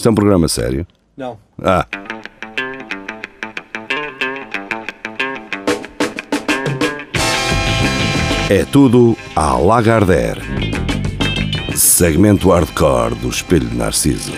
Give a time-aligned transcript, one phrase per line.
[0.00, 0.86] Isto é um programa sério?
[1.14, 1.38] Não.
[1.62, 1.86] Ah.
[8.48, 10.40] É tudo à Lagardère.
[11.76, 14.32] Segmento hardcore do Espelho de Narciso.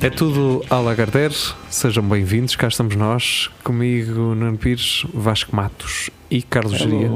[0.00, 1.34] É tudo à Lagardère,
[1.68, 7.10] sejam bem-vindos, cá estamos nós, comigo Nuno Pires, Vasco Matos e Carlos Geria.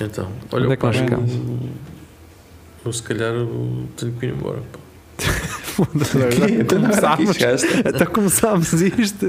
[0.00, 1.30] Então, olha, Onde é que nós ficamos?
[2.84, 4.62] Eu se calhar eu tenho que ir embora.
[4.72, 4.78] pá.
[5.84, 6.50] Até
[7.88, 9.26] Então aqui começámos, isto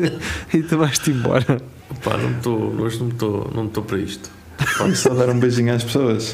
[0.53, 1.61] e tu vais-te embora.
[2.03, 4.29] Pá, não estou, hoje não estou não estou para isto.
[4.77, 6.33] Pode só dar um beijinho às pessoas.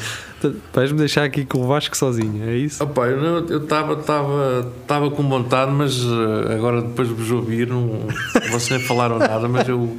[0.72, 2.84] Vais-me deixar aqui com o Vasco sozinho, é isso?
[2.88, 8.06] Pá, eu estava tava, tava com vontade, mas eh, agora depois de vos ouvir, não,
[8.50, 9.96] vocês nem falaram nada, mas eu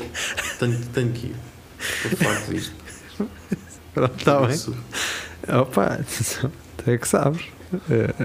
[0.59, 1.35] tenho, tenho que ir.
[2.05, 2.75] Estou farto disto.
[3.93, 4.55] Pronto, está bem.
[4.55, 4.75] isso-
[5.47, 5.99] Opa,
[6.83, 7.41] tu é que sabes.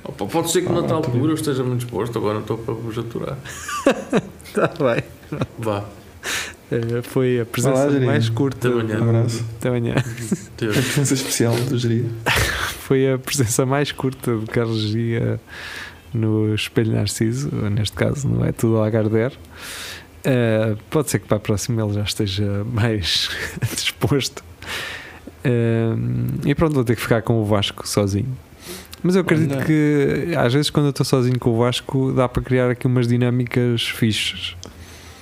[0.04, 2.98] Opa, pode ser que noutra altura eu esteja muito disposto, agora não estou para vos
[2.98, 3.38] aturar.
[4.44, 5.02] Está bem.
[5.58, 5.84] Vá,
[6.70, 8.68] É, foi a presença Olá, mais curta.
[8.68, 9.00] Até amanhã.
[9.00, 9.44] Um abraço.
[9.58, 9.94] Até amanhã.
[9.96, 10.02] A
[10.58, 12.04] presença especial do geria.
[12.88, 15.38] Foi a presença mais curta de Carlos Gia
[16.12, 19.34] no Espelho Narciso, neste caso não é tudo a Lagardère.
[20.18, 23.28] Uh, pode ser que para a próxima ele já esteja mais
[23.76, 24.42] disposto.
[25.44, 28.36] Uh, e pronto, vou ter que ficar com o Vasco sozinho.
[29.02, 29.64] Mas eu acredito Olha.
[29.64, 33.06] que às vezes quando eu estou sozinho com o Vasco dá para criar aqui umas
[33.06, 34.56] dinâmicas fixes.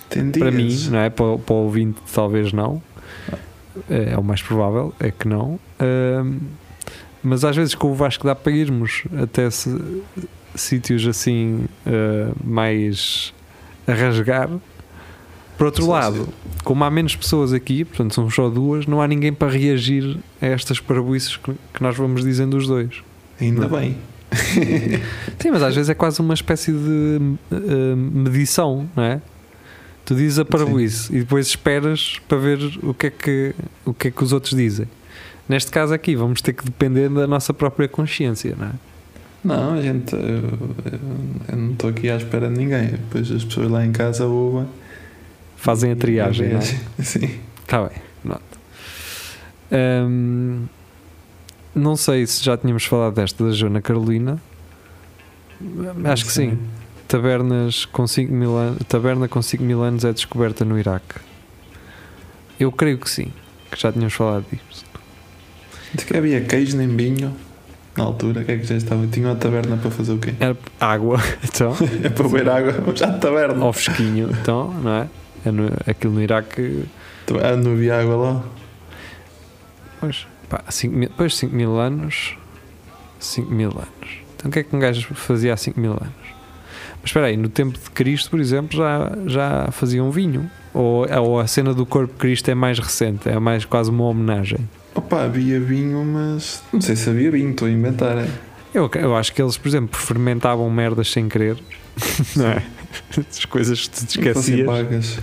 [0.09, 1.11] Tem Para mim, não é?
[1.11, 2.81] Para, o- para o ouvinte, talvez não.
[3.91, 5.59] É, é o mais provável, é que não.
[5.79, 6.39] Ahm,
[7.23, 10.03] mas às vezes com o Vasco dá para irmos até se-
[10.55, 13.35] sítios assim ah, mais
[13.87, 14.49] a rasgar.
[15.59, 16.33] Por outro Sim, lado, sim.
[16.65, 20.47] como há menos pessoas aqui, portanto são só duas, não há ninguém para reagir a
[20.47, 23.03] estas parabolices que, que nós vamos dizendo os dois.
[23.41, 23.97] Ainda bem.
[25.39, 27.21] Sim, mas às vezes é quase uma espécie de
[27.53, 29.21] eh, medição, não é?
[30.05, 34.09] Tu dizes a parabolice e depois esperas para ver o que, é que, o que
[34.09, 34.87] é que os outros dizem.
[35.49, 38.73] Neste caso aqui, vamos ter que depender da nossa própria consciência, não é?
[39.45, 40.13] Não, a gente.
[40.15, 41.01] Eu, eu-
[41.49, 42.87] eu não estou aqui à espera de ninguém.
[42.89, 44.67] Depois as pessoas lá em casa ouvem.
[45.57, 46.63] Fazem a triagem, não é?
[47.03, 47.31] Sim.
[47.63, 48.43] Está bem, pronto.
[49.73, 50.65] Hum,
[51.77, 54.39] não sei se já tínhamos falado desta da Joana Carolina.
[56.05, 56.59] Acho que sim.
[57.09, 61.15] Tabernas com 5 mil anos, taberna com 5 mil anos é descoberta no Iraque.
[62.59, 63.33] Eu creio que sim,
[63.71, 64.85] que já tínhamos falado disso.
[65.95, 67.35] Diz que havia queijo nem vinho.
[67.97, 69.07] Na altura, o que é que já estava?
[69.07, 70.35] Tinha uma taberna para fazer o quê?
[70.41, 72.95] Era água, então, É para beber água.
[72.95, 73.65] Já de taberna.
[73.65, 75.09] ao fresquinho, então, não é?
[75.47, 76.85] É no- aquilo no Iraque,
[77.43, 78.45] Ah, não havia água lá.
[80.01, 82.37] pois, pá, 5 mil, pois 5 mil anos,
[83.19, 84.27] 5 mil anos.
[84.37, 86.37] Então o que é que um gajo fazia há 5 mil anos?
[87.01, 90.51] Mas espera aí, no tempo de Cristo, por exemplo, já, já faziam vinho.
[90.75, 94.05] Ou, ou a cena do corpo de Cristo é mais recente, é mais quase uma
[94.05, 94.59] homenagem.
[94.95, 96.63] Opa, havia vinho, mas.
[96.73, 98.19] Não sei se havia vinho, estou a inventar.
[98.19, 98.29] É?
[98.75, 101.57] Eu, eu acho que eles, por exemplo, fermentavam merdas sem querer,
[102.37, 102.63] não é?
[103.31, 105.19] As coisas que te esquecias.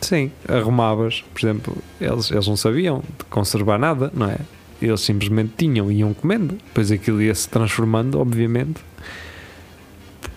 [0.00, 4.36] Sim, arrumavas, por exemplo, eles, eles não sabiam de conservar nada, não é?
[4.80, 8.80] Eles simplesmente tinham e iam comendo, depois aquilo ia se transformando, obviamente.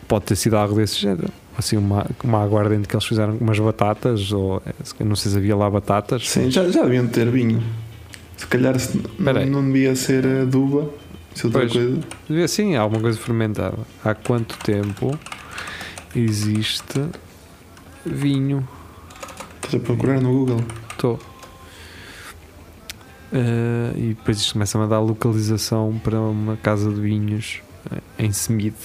[0.08, 1.28] Pode ter sido algo desse género.
[1.58, 5.38] Assim, uma, uma aguardente que eles fizeram com umas batatas, ou eh, não sei se
[5.38, 6.28] havia lá batatas.
[6.30, 7.62] Sim, já, já deviam ter vinho.
[8.38, 10.90] Se calhar se- não, não devia ser aduba,
[11.36, 11.74] se outra Pois.
[11.74, 12.00] coisa.
[12.30, 13.78] Devia sim, alguma coisa fermentada.
[14.06, 15.20] Há quanto tempo
[16.16, 17.02] existe
[18.06, 18.66] vinho?
[19.70, 20.64] Estás a procurar no Google.
[20.90, 21.20] Estou.
[23.32, 28.32] Eh, e depois isto começa-me a dar localização para uma casa de vinhos eh, em
[28.32, 28.76] Semide.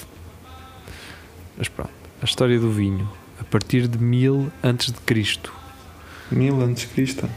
[1.57, 1.89] Mas pronto,
[2.21, 3.09] a história do vinho.
[3.41, 5.51] A partir de 1000 antes de Cristo,
[6.29, 7.27] Mil antes de Cristo.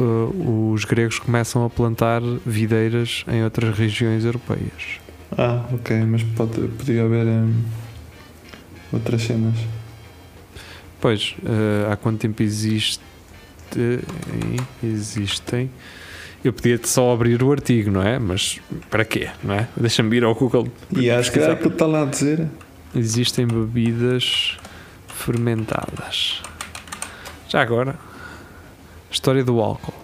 [0.00, 4.98] eh, os gregos começam a plantar videiras em outras regiões europeias.
[5.38, 7.54] Ah, ok, mas pode, podia haver hum,
[8.92, 9.54] outras cenas.
[11.00, 13.00] Pois, eh, há quanto tempo existe
[14.82, 15.70] existem
[16.44, 18.18] eu podia só abrir o artigo, não é?
[18.20, 19.68] Mas para quê, não é?
[19.76, 22.46] Deixa-me ir ao Google E acho que era aquilo que está lá a dizer.
[22.94, 24.56] Existem bebidas
[25.08, 26.40] fermentadas.
[27.48, 27.96] Já agora,
[29.10, 29.94] história do álcool.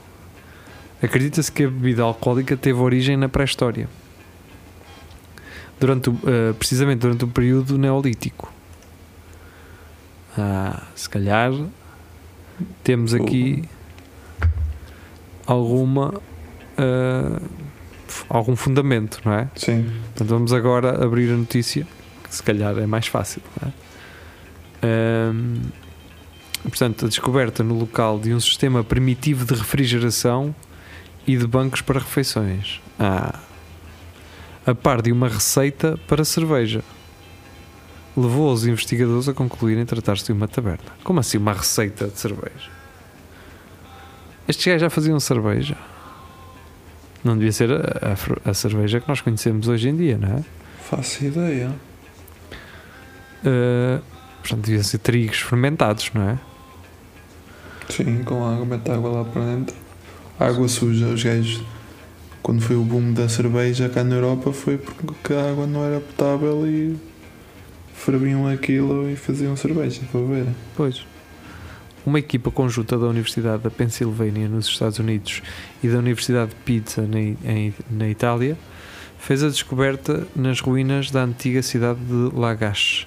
[1.01, 3.89] Acredita-se que a bebida alcoólica teve origem na pré-história.
[5.79, 8.53] Durante o- eh, precisamente durante o período neolítico.
[10.39, 11.53] Ah, se calhar
[12.83, 13.65] temos aqui
[15.47, 16.15] alguma
[18.09, 19.49] f- algum fundamento, não é?
[19.57, 19.91] Sim.
[20.07, 21.87] Portanto, vamos agora abrir a notícia,
[22.29, 23.43] que se calhar é mais fácil.
[23.61, 23.73] Não é?
[24.85, 25.61] Ahm,
[26.63, 30.55] portanto, a descoberta no local de um sistema primitivo de refrigeração
[31.27, 32.81] e de bancos para refeições.
[32.99, 33.39] Ah,
[34.67, 36.83] a par de uma receita para cerveja.
[38.17, 40.93] Levou os investigadores a concluírem tratar-se de uma taberna.
[41.03, 42.71] Como assim uma receita de cerveja?
[44.47, 45.77] Estes gajos já faziam cerveja.
[47.25, 48.13] Não devia ser a,
[48.47, 50.45] a a cerveja que nós conhecemos hoje em dia, não é?
[50.83, 51.73] Faço ideia.
[53.45, 54.03] Uh,
[54.41, 56.39] portanto, devia ser trigos fermentados, não é?
[57.89, 59.77] Sim, com água, mete água lá para dentro.
[60.39, 61.63] Água suja, os gajos.
[62.43, 66.01] Quando foi o boom da cerveja cá na Europa foi porque a água não era
[66.01, 66.99] potável e
[68.05, 70.47] ferviam aquilo e faziam cerveja para beber.
[70.77, 71.05] Pois.
[72.05, 75.41] Uma equipa conjunta da Universidade da Pensilvânia, nos Estados Unidos,
[75.83, 78.57] e da Universidade de Pisa, na, em- na Itália,
[79.19, 83.07] fez a descoberta nas ruínas da antiga cidade de Lagash,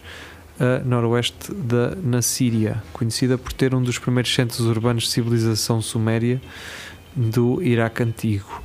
[0.58, 5.82] a noroeste da na Síria, conhecida por ter um dos primeiros centros urbanos de civilização
[5.82, 6.42] suméria
[7.14, 8.64] do Iraque antigo.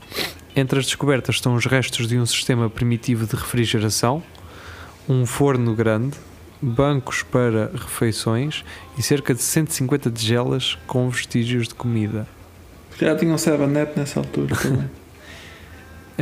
[0.54, 4.22] Entre as descobertas estão os restos de um sistema primitivo de refrigeração,
[5.10, 6.16] um forno grande,
[6.62, 8.64] bancos para refeições
[8.96, 12.28] e cerca de 150 tigelas com vestígios de comida.
[12.96, 14.88] Já tinham Cybernet nessa altura também.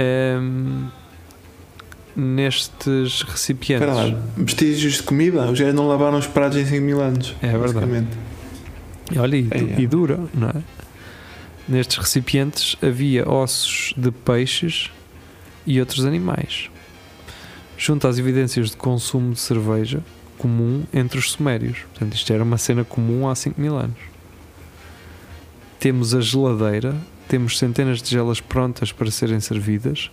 [0.01, 0.87] Ehm,
[2.15, 3.89] nestes recipientes.
[3.89, 5.51] Lá, vestígios de comida?
[5.51, 7.35] Os gajos não lavaram os pratos em 5 mil anos.
[7.43, 8.07] É verdade.
[9.17, 9.81] Olha, e, É, é.
[9.81, 10.63] e dura, não é?
[11.69, 14.93] Nestes recipientes havia ossos de peixes
[15.67, 16.71] e outros animais.
[17.79, 20.03] Junto às evidências de consumo de cerveja
[20.37, 21.79] comum entre os sumérios.
[21.91, 23.99] Portanto, isto era uma cena comum há 5 mil anos.
[25.81, 26.95] Temos a geladeira,
[27.27, 30.11] temos centenas de gelas prontas para serem servidas,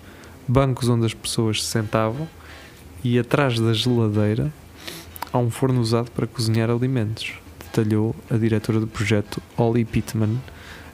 [0.48, 2.28] bancos onde as pessoas se sentavam
[3.04, 4.54] e atrás da geladeira
[5.34, 7.40] há um forno usado para cozinhar alimentos
[7.76, 10.40] detalhou a diretora do projeto Ollie Pittman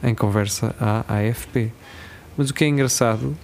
[0.03, 1.71] em conversa à AFP.
[2.35, 3.38] Mas o que é engraçado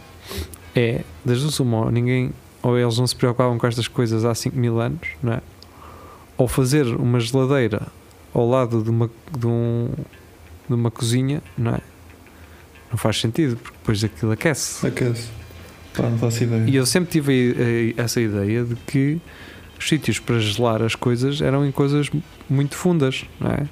[0.75, 2.31] é, das duas uma, ou ninguém,
[2.67, 5.41] ou eles não se preocupavam com estas coisas há 5 mil anos, não é?
[6.37, 7.87] Ou fazer uma geladeira
[8.33, 9.89] ao lado de uma, de, um,
[10.67, 11.79] de uma cozinha, não é?
[12.91, 14.85] Não faz sentido, porque depois aquilo aquece.
[14.85, 15.29] Aquece.
[15.95, 16.63] Pá, não faço ideia.
[16.67, 17.55] E eu sempre tive
[17.97, 19.19] a- a- essa ideia de que
[19.79, 22.09] os sítios para gelar as coisas eram em coisas
[22.49, 23.65] muito fundas, não é?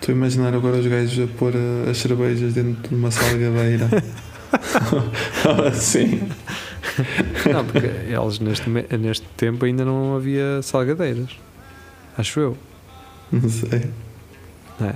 [0.00, 1.52] Estou a imaginar agora os gajos a pôr
[1.88, 3.88] as cervejas dentro de uma salgadeira.
[5.68, 6.20] assim.
[7.52, 11.30] Não, porque eles neste, neste tempo ainda não havia salgadeiras.
[12.16, 12.58] Acho eu.
[13.30, 13.90] Não sei.
[14.80, 14.94] Não é?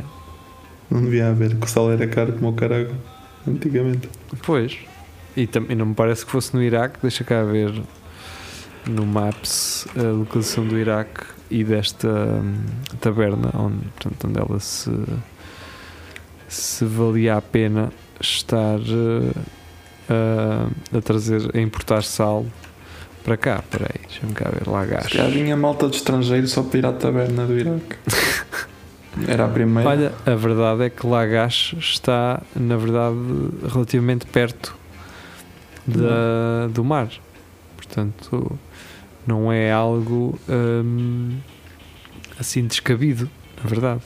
[0.91, 2.93] Não devia haver, que o sal era caro como o carago
[3.47, 4.09] antigamente.
[4.43, 4.77] Pois.
[5.37, 6.99] E também não me parece que fosse no Iraque.
[7.01, 7.73] Deixa cá ver
[8.87, 12.65] no Maps a localização do Iraque e desta hum,
[13.01, 14.91] taberna onde, portanto, onde ela se,
[16.49, 19.41] se valia a pena estar eh,
[20.13, 22.47] a, a trazer, a importar sal
[23.25, 23.57] para cá.
[23.57, 24.69] Espera aí, deixa-me cá ver.
[24.69, 25.07] Lá gás.
[25.07, 27.97] calhar vinha malta de estrangeiro só para ir à taberna do Iraque.
[29.29, 29.89] Era a primeira.
[29.89, 33.17] Olha, a verdade é que Lagash está, na verdade,
[33.71, 34.75] relativamente perto
[35.87, 37.09] da, do mar.
[37.77, 38.59] Portanto,
[39.27, 41.39] não é algo hum,
[42.41, 43.29] assim descabido,
[43.63, 44.01] na verdade.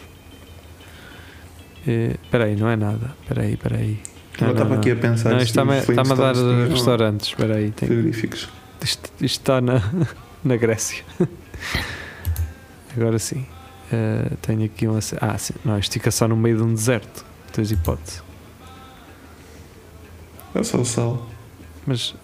[1.86, 3.12] Eh, Espera aí, não é nada.
[3.22, 4.00] Espera aí, espera aí.
[4.40, 5.30] Eu estava aqui a pensar.
[5.30, 7.28] Não, isto está-me os está-me a dar tinham restaurantes.
[7.28, 8.48] Espera aí, tem, Frigoríficos.
[8.82, 9.80] isto, isto está na,
[10.44, 11.02] na Grécia.
[12.96, 13.46] Agora sim.
[13.92, 15.00] Eh, tenho aqui uma.
[15.00, 15.54] ce- Ah, sim.
[15.64, 17.24] Não, isto fica só no meio de um deserto.
[17.52, 18.20] Tens hipótese.
[20.54, 21.26] É só o sal.
[21.86, 22.14] Mas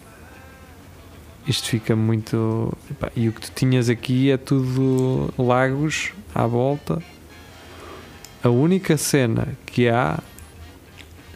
[1.47, 2.73] isto fica muito.
[2.90, 7.02] epá, e o que tu tinhas aqui é tudo lagos à volta.
[8.42, 10.19] A única cena que há.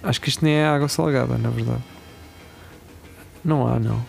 [0.03, 1.83] Acho que isto nem é água salgada, na verdade.
[3.45, 4.03] Não há, não.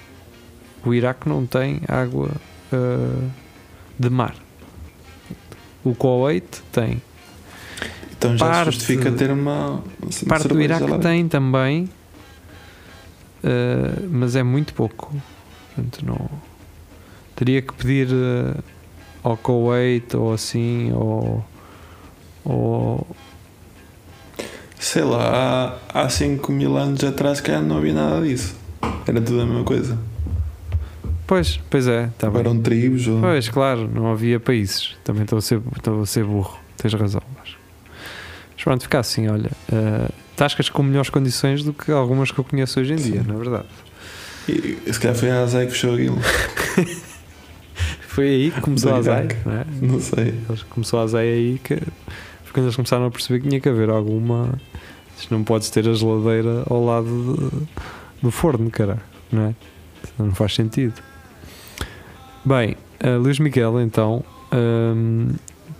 [0.85, 2.31] O Iraque não tem água
[2.71, 3.29] ah,
[3.97, 4.35] de mar.
[5.83, 7.01] O Kuwait tem.
[8.17, 9.83] Então já Parte- se justifica ter uma.
[10.27, 10.99] Parte do Iraque lá.
[10.99, 11.87] tem também,
[13.43, 15.13] eh, mas é muito pouco.
[15.75, 16.29] Portanto, não.
[17.35, 18.59] Teria que pedir eh,
[19.23, 21.45] ao Kuwait ou assim, ou.
[22.43, 23.07] ou
[24.79, 28.55] Sei lá, há, há 5 mil anos atrás que não havia nada disso.
[29.07, 29.97] Era tudo a mesma coisa.
[31.25, 32.39] pois, pois é, bem.
[32.39, 33.19] Eram tribos ou.
[33.19, 34.95] Pois, claro, não havia países.
[35.03, 37.21] Também estou a ser, estou a ser burro, tens razão.
[37.39, 37.55] Mas,
[38.55, 39.51] mas pronto, fica assim, olha.
[39.71, 43.27] eh, tascas com melhores condições do que algumas que eu conheço hoje em dia, Sim.
[43.27, 43.65] na verdade.
[44.47, 46.17] E, se calhar foi a Azai que fechou aquilo.
[48.07, 49.35] Foi aí que começou a Iraque.
[49.45, 49.65] não é?
[49.79, 50.33] Não sei.
[50.71, 51.79] Começou a Zay aí que
[52.57, 54.49] quando eles começaram a perceber que tinha que haver alguma.
[55.29, 57.67] Não podes ter a geladeira ao lado de-
[58.23, 58.97] do forno, cara,
[59.31, 59.55] não é?
[60.17, 60.95] Não faz sentido.
[62.43, 65.33] Bem, eh, Luís Miguel, então, hum,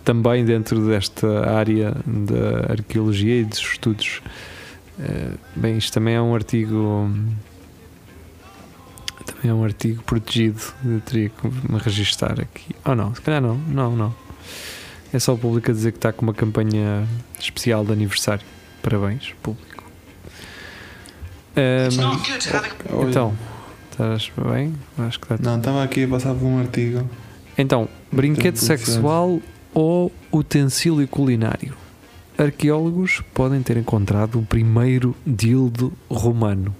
[0.04, 4.22] também dentro desta área da arqueologia e dos estudos,
[5.00, 7.10] eh, bem, isto também é um artigo.
[9.26, 12.74] Também é um artigo protegido, eu teria que me registar aqui.
[12.84, 14.14] Oh não, se calhar não, não, não.
[15.12, 17.06] É só o público a dizer que está com uma campanha
[17.40, 18.44] especial de aniversário.
[18.82, 19.84] Parabéns, público.
[22.92, 23.34] Olha, então,
[23.90, 24.74] estás bem?
[24.98, 27.08] Acho que está Não, estava aqui a passar por um artigo.
[27.56, 29.40] Então, brinquedo sexual
[29.74, 31.74] ou utensílio culinário?
[32.36, 36.74] Arqueólogos podem ter encontrado o primeiro dildo romano.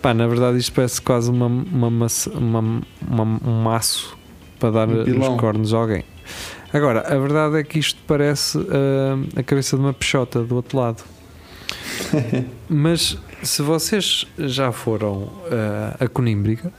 [0.00, 4.16] Pá, na verdade isto parece quase uma, uma, uma- uma- um maço
[4.58, 6.04] para dar Um os cornos a alguém.
[6.72, 10.78] Agora, a verdade é que isto parece ah, a cabeça de uma peixota do outro
[10.78, 11.02] lado.
[12.68, 16.72] Mas se vocês já foram ah, a Conímbriga,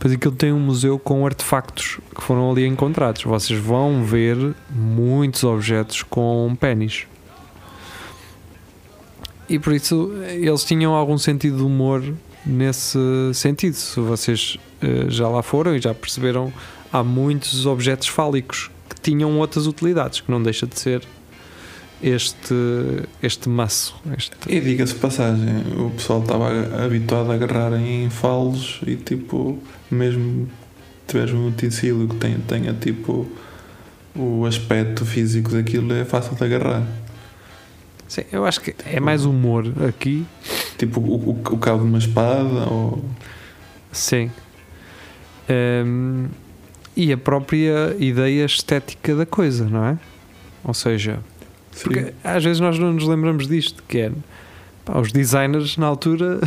[0.00, 3.22] Pois aquilo tem um museu com artefactos que foram ali encontrados.
[3.22, 7.06] Vocês vão ver muitos objetos com pênis.
[9.46, 12.02] E por isso eles tinham algum sentido de humor
[12.46, 12.98] nesse
[13.34, 13.74] sentido.
[13.74, 16.50] Se vocês eh, já lá foram e já perceberam,
[16.90, 18.70] há muitos objetos fálicos
[19.00, 21.02] que tinham outras utilidades, que não deixa de ser
[22.02, 22.54] este,
[23.22, 23.94] este maço.
[24.16, 26.48] Este, E diga-se passagem, o pessoal estava
[26.84, 29.58] habituado a agarrar em falos e tipo,
[29.90, 30.48] mesmo
[31.06, 33.26] tiveres um utensílio que tenha, tenha tipo
[34.14, 36.86] o aspecto físico daquilo é fácil de agarrar.
[38.08, 40.26] Sim, eu acho que é mais humor aqui
[40.80, 43.04] Tipo o, o, o cabo de uma espada ou.
[43.92, 44.30] Sim.
[45.50, 46.28] Hum,
[46.96, 49.98] e a própria ideia estética da coisa, não é?
[50.64, 51.20] Ou seja,
[51.72, 51.84] Sim.
[51.84, 54.12] porque às vezes nós não nos lembramos disto, que é
[54.84, 56.40] pá, os designers na altura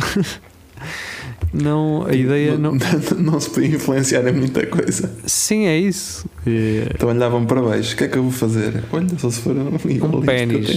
[1.52, 2.72] não a ideia não.
[3.18, 5.12] não se podia influenciar em muita coisa.
[5.26, 6.26] Sim, é isso.
[6.46, 8.84] E Então olhavam para baixo, o que é que eu vou fazer?
[8.92, 10.68] Olha, só se for um eu pênis.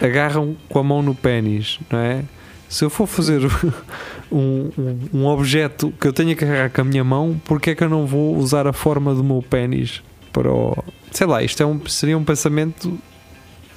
[0.00, 2.24] agarram com a mão no pênis, não é?
[2.68, 3.40] Se eu for fazer
[4.30, 7.74] um, um, um objeto que eu tenha que agarrar com a minha mão, porque é
[7.74, 10.76] que eu não vou usar a forma do meu pênis para o.
[11.10, 12.98] Sei lá, isto é um, seria um pensamento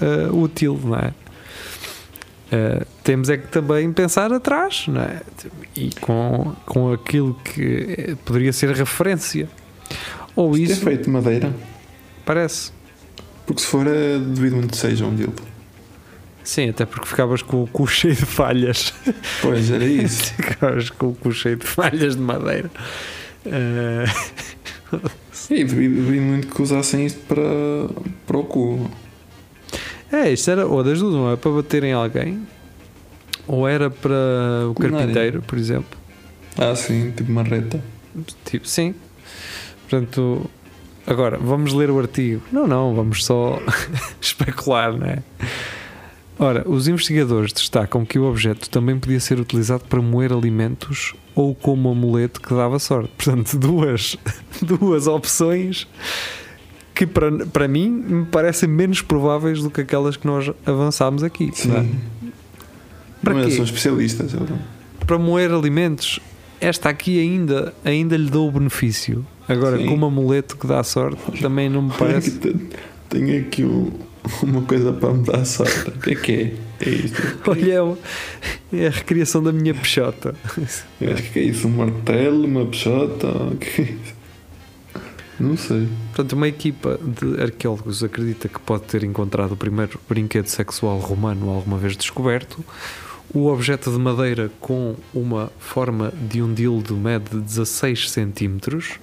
[0.02, 1.14] ah, útil, não é?
[2.52, 5.22] Ah, temos é que também pensar atrás, não é?
[5.76, 9.48] E com, com aquilo que eh, poderia ser referência.
[10.36, 11.54] Ou Isto é isso, feito de madeira,
[12.26, 12.72] parece.
[13.46, 15.42] porque se for é devido muito que seja um dildo.
[16.44, 18.94] Sim, até porque ficavas com o cu cheio de falhas.
[19.42, 20.34] Pois era isso.
[20.36, 22.70] Ficavas com o cu cheio de falhas de madeira.
[25.50, 27.42] E devido muito que usassem isto para,
[28.26, 28.90] para o cu.
[30.12, 32.48] é, isto era ou das duas, não era para bater em alguém,
[33.48, 36.00] ou era para o carpinteiro, por exemplo.
[36.58, 37.82] Ah, sim, tipo uma reta.
[38.46, 38.94] Tipo, sim.
[39.90, 40.50] Portanto,
[41.06, 42.42] agora vamos ler o artigo.
[42.52, 43.62] Não, não, vamos só
[44.22, 45.20] especular, não é?
[46.44, 51.54] Ora, os investigadores destacam que o objeto também podia ser utilizado para moer alimentos ou
[51.54, 53.12] como amuleto que dava sorte.
[53.16, 54.18] Portanto, duas,
[54.60, 55.88] duas opções
[56.96, 61.52] que para, para mim me parecem menos prováveis do que aquelas que nós avançámos aqui.
[61.54, 61.68] Sim.
[61.70, 61.86] não é?
[63.24, 63.52] Para Mas quê?
[63.52, 64.32] são especialistas.
[65.06, 66.20] para moer alimentos,
[66.60, 69.24] esta aqui ainda, ainda lhe dou o benefício.
[69.48, 69.86] Agora, Sim.
[69.86, 72.32] como amuleto que dá sorte, também não me parece.
[73.10, 73.92] Tenho aqui um-
[74.44, 75.90] uma coisa para me dar sorte.
[75.92, 76.54] O que é que é?
[76.86, 77.22] É isto.
[77.48, 77.98] Olha,
[78.72, 80.34] é é a recriação da minha peixota.
[81.00, 81.68] Eu acho que é isso.
[81.68, 83.28] Um martelo, uma peixota.
[83.28, 84.22] o que é isso?
[85.40, 85.88] Não sei.
[86.08, 91.50] Portanto, uma equipa de arqueólogos acredita que pode ter encontrado o primeiro brinquedo sexual romano
[91.50, 92.64] alguma vez descoberto.
[93.34, 99.00] O objeto de madeira com uma forma de um dildo mede 16 centímetros.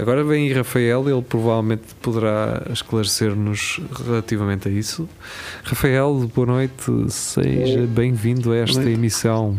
[0.00, 5.06] Agora vem Rafael, ele provavelmente poderá esclarecer-nos relativamente a isso.
[5.62, 9.58] Rafael, boa noite, seja bem-vindo a esta emissão.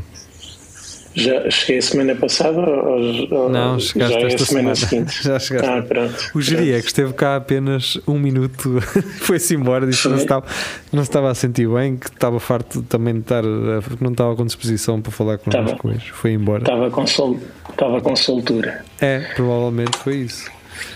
[1.14, 4.76] Já cheguei a semana passada ou, Não, chegaste já é a esta semana, semana.
[4.76, 5.24] seguinte?
[5.28, 5.70] Já chegaste.
[5.70, 6.32] Ah, pronto.
[6.34, 8.80] O Geria, que esteve cá apenas um minuto,
[9.20, 10.46] foi-se embora, disse que não se, estava,
[10.92, 14.36] não se estava a sentir bem, que estava farto também de estar, que não estava
[14.36, 16.12] com disposição para falar connosco hoje.
[16.14, 16.64] Foi embora.
[16.64, 17.38] Estava com, sol,
[17.70, 18.86] estava com soltura.
[19.02, 20.50] É, provavelmente foi isso.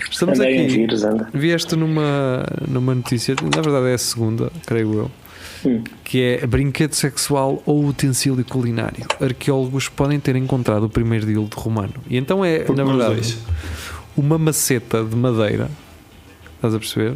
[0.10, 0.78] Estamos Andei em aqui.
[0.78, 1.28] vírus, anda.
[1.34, 5.12] Vieste numa, numa notícia, na verdade é a segunda, creio eu,
[5.66, 5.84] Hum.
[6.04, 9.06] que é brinquedo sexual ou utensílio culinário.
[9.20, 11.94] Arqueólogos podem ter encontrado o primeiro dildo romano.
[12.10, 13.38] E então é, Porque na verdade, dois.
[14.16, 15.70] uma maceta de madeira.
[16.56, 17.16] Estás a perceber?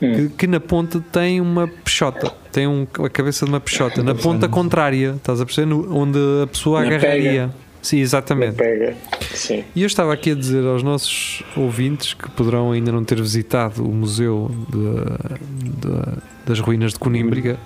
[0.00, 2.30] Que, que na ponta tem uma peixota.
[2.52, 4.02] Tem um, a cabeça de uma peixota.
[4.02, 5.14] Na ponta contrária.
[5.16, 5.66] Estás a perceber?
[5.66, 7.50] No- onde a pessoa Na agarraria.
[7.84, 8.54] Sim, exatamente.
[8.56, 8.96] Pega.
[9.34, 9.62] Sim.
[9.76, 13.84] E eu estava aqui a dizer aos nossos ouvintes que poderão ainda não ter visitado
[13.86, 17.58] o Museu de- de- das Ruínas de Conímbriga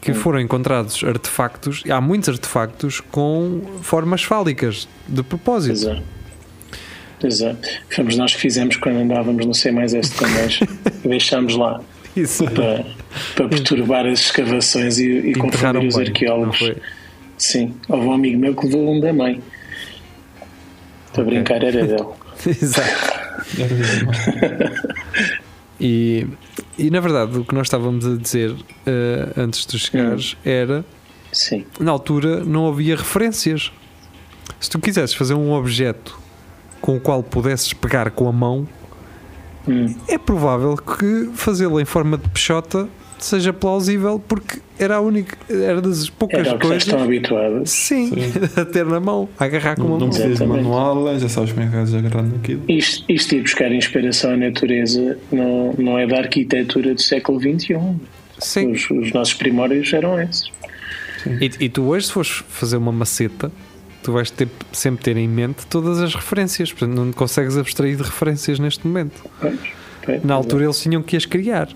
[0.00, 5.72] que foram encontrados artefactos, e há muitos artefactos com formas fálicas, de propósito.
[5.74, 6.02] Exato.
[7.22, 7.68] Exato.
[7.88, 10.58] Fomos nós que fizemos quando andávamos no C mais S de Camões.
[11.06, 11.80] Deixámos lá
[12.16, 12.42] Isso.
[12.50, 12.84] para,
[13.36, 16.58] para perturbar as escavações e, e confundir os arqueólogos.
[16.58, 16.76] foi?
[17.42, 17.74] Sim.
[17.88, 19.42] Houve um amigo meu que levou um da mãe.
[21.12, 22.06] Para brincar era dele.
[22.46, 23.12] Exato.
[25.84, 26.28] E,
[26.78, 28.54] e na verdade, o que nós estávamos a dizer
[28.86, 30.84] eh, antes de tu chegares era
[31.32, 31.66] Sim.
[31.80, 33.72] na altura não havia referências.
[34.60, 36.16] Se tu quisesses fazer um objeto
[36.80, 38.68] com o qual pudesses pegar com a mão,
[39.66, 39.92] Hum.
[40.06, 42.88] é provável que fazê-lo em forma de peixota
[43.24, 47.70] seja plausível porque era a única, era das poucas Era já coisas estão habituados.
[47.70, 48.10] sim,
[48.56, 50.14] a ter na mão, a agarrar com Não, uma não mão.
[50.16, 52.62] precisas de manual, já sabes como é que vais agarrar naquilo.
[52.68, 57.76] Isto, isto ir buscar inspiração à natureza não, não é da arquitetura do século XXI.
[58.38, 58.72] Sim.
[58.72, 60.50] Os, os nossos primórdios eram esses.
[61.40, 63.52] E, e tu hoje, se fores fazer uma maceta,
[64.02, 68.02] tu vais ter, sempre ter em mente todas as referências, portanto não consegues abstrair de
[68.02, 69.22] referências neste momento.
[69.40, 69.56] Pois,
[70.04, 71.68] pois, Na altura eles tinham que as criar,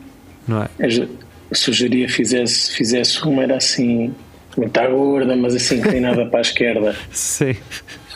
[0.48, 0.68] não é?
[0.80, 1.08] Eu
[1.52, 4.14] sugeria fizesse, fizesse uma, era assim,
[4.56, 6.96] está gorda, mas assim, inclinada para a esquerda.
[7.10, 7.56] Sim,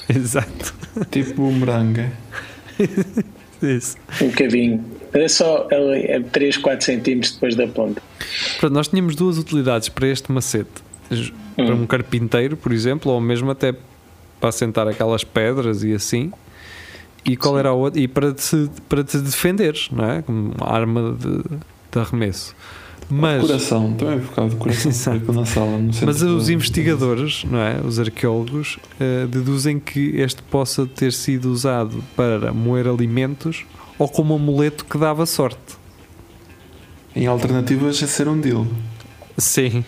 [0.09, 0.75] exato.
[1.11, 2.07] Tipo bumerangue.
[3.63, 3.97] Isso.
[4.21, 4.85] Um bocadinho.
[5.13, 8.01] É só ela é 3, 4 centímetros depois da ponta.
[8.59, 10.71] Pronto, nós tínhamos duas utilidades para este macete.
[11.57, 13.75] Para um carpinteiro, por exemplo, ou mesmo até
[14.41, 16.33] para assentar aquelas pedras e assim.
[17.25, 18.01] E qual era a outra?
[18.01, 20.23] E para te, para te defenderes, não é?
[20.23, 21.43] Como uma arma de,
[21.93, 22.55] de arremesso.
[23.11, 25.18] Mas, Decoração, também decoração Exato.
[25.18, 25.79] tipo na sala.
[26.07, 27.81] Mas os da- investigadores, não é?
[27.85, 33.64] Os arqueólogos, eh, deduzem que este possa ter sido usado para moer alimentos
[33.99, 35.59] ou como amuleto que dava sorte.
[37.16, 38.66] Em alternativas a ser um deal.
[39.37, 39.85] Sim.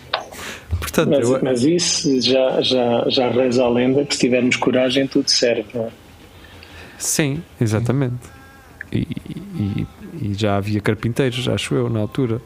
[0.79, 5.07] Portanto, Mas, eu- mas isso já, já, já reza a lenda que se tivermos coragem
[5.07, 5.65] tudo serve.
[5.73, 5.89] Não é?
[6.97, 8.17] Sim, exatamente.
[8.91, 9.07] E,
[9.55, 9.87] e-
[10.21, 12.41] e já havia carpinteiros, acho eu, na altura.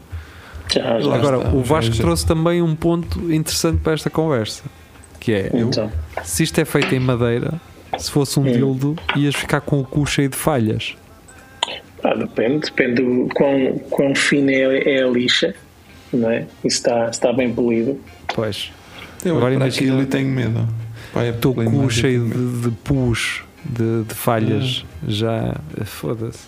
[0.73, 4.63] Já, já Agora, está, o Vasco já- trouxe também um ponto interessante para esta conversa,
[5.19, 5.91] que é, Então,
[6.23, 7.53] se isto é feito em madeira,
[7.97, 8.51] se fosse um Hum.
[8.51, 10.95] dildo, ias ficar com o cu cheio de falhas.
[12.03, 15.53] ah, depende, depende do quão, quão fina é, é a lixa,
[16.13, 16.45] não é?
[16.63, 17.99] E se está, se está bem polido.
[18.33, 18.71] Pois,
[19.25, 20.67] Eu Agora imagina- aquilo e tenho medo.
[21.13, 26.45] Pai, o teu pela cu cheio de, de pus, de, de falhas, já foda-se.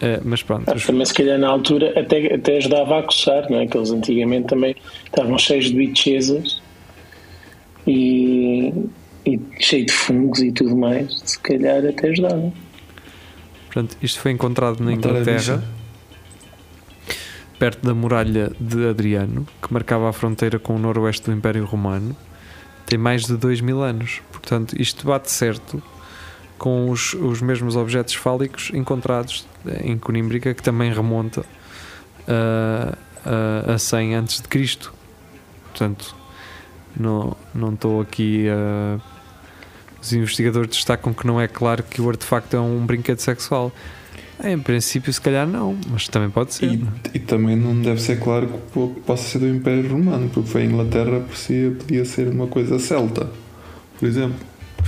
[0.00, 3.50] Eh, mas pronto, Ah, os- também se calhar na altura até, até ajudava a coçar,
[3.50, 3.66] não é?
[3.66, 6.60] Que eles antigamente também estavam cheios de bichezas
[7.86, 8.72] e,
[9.24, 11.20] e cheio de fungos e tudo mais.
[11.24, 12.52] Se calhar até ajudava.
[13.66, 15.62] portanto, isto foi encontrado na Inglaterra.
[17.58, 22.14] perto da muralha de Adriano, que marcava a fronteira com o noroeste do Império Romano,
[22.84, 24.20] tem mais de 2 mil anos.
[24.30, 25.82] Portanto, isto bate certo
[26.58, 29.46] com os, os mesmos objetos fálicos encontrados
[29.82, 31.44] em Conímbriga, que também remonta
[32.26, 32.96] a,
[33.70, 34.92] a, a 100 antes de Cristo.
[35.70, 36.14] Portanto,
[36.98, 38.98] não não estou aqui a.
[40.00, 43.72] Os investigadores destacam que não é claro que o artefacto é um brinquedo sexual.
[44.44, 46.66] Em princípio, se calhar não, mas também pode ser.
[46.66, 47.10] E, é?
[47.14, 50.62] e também não deve ser claro que po- possa ser do Império Romano, porque foi
[50.62, 53.28] a Inglaterra, por si podia ser uma coisa celta.
[53.98, 54.36] Por exemplo,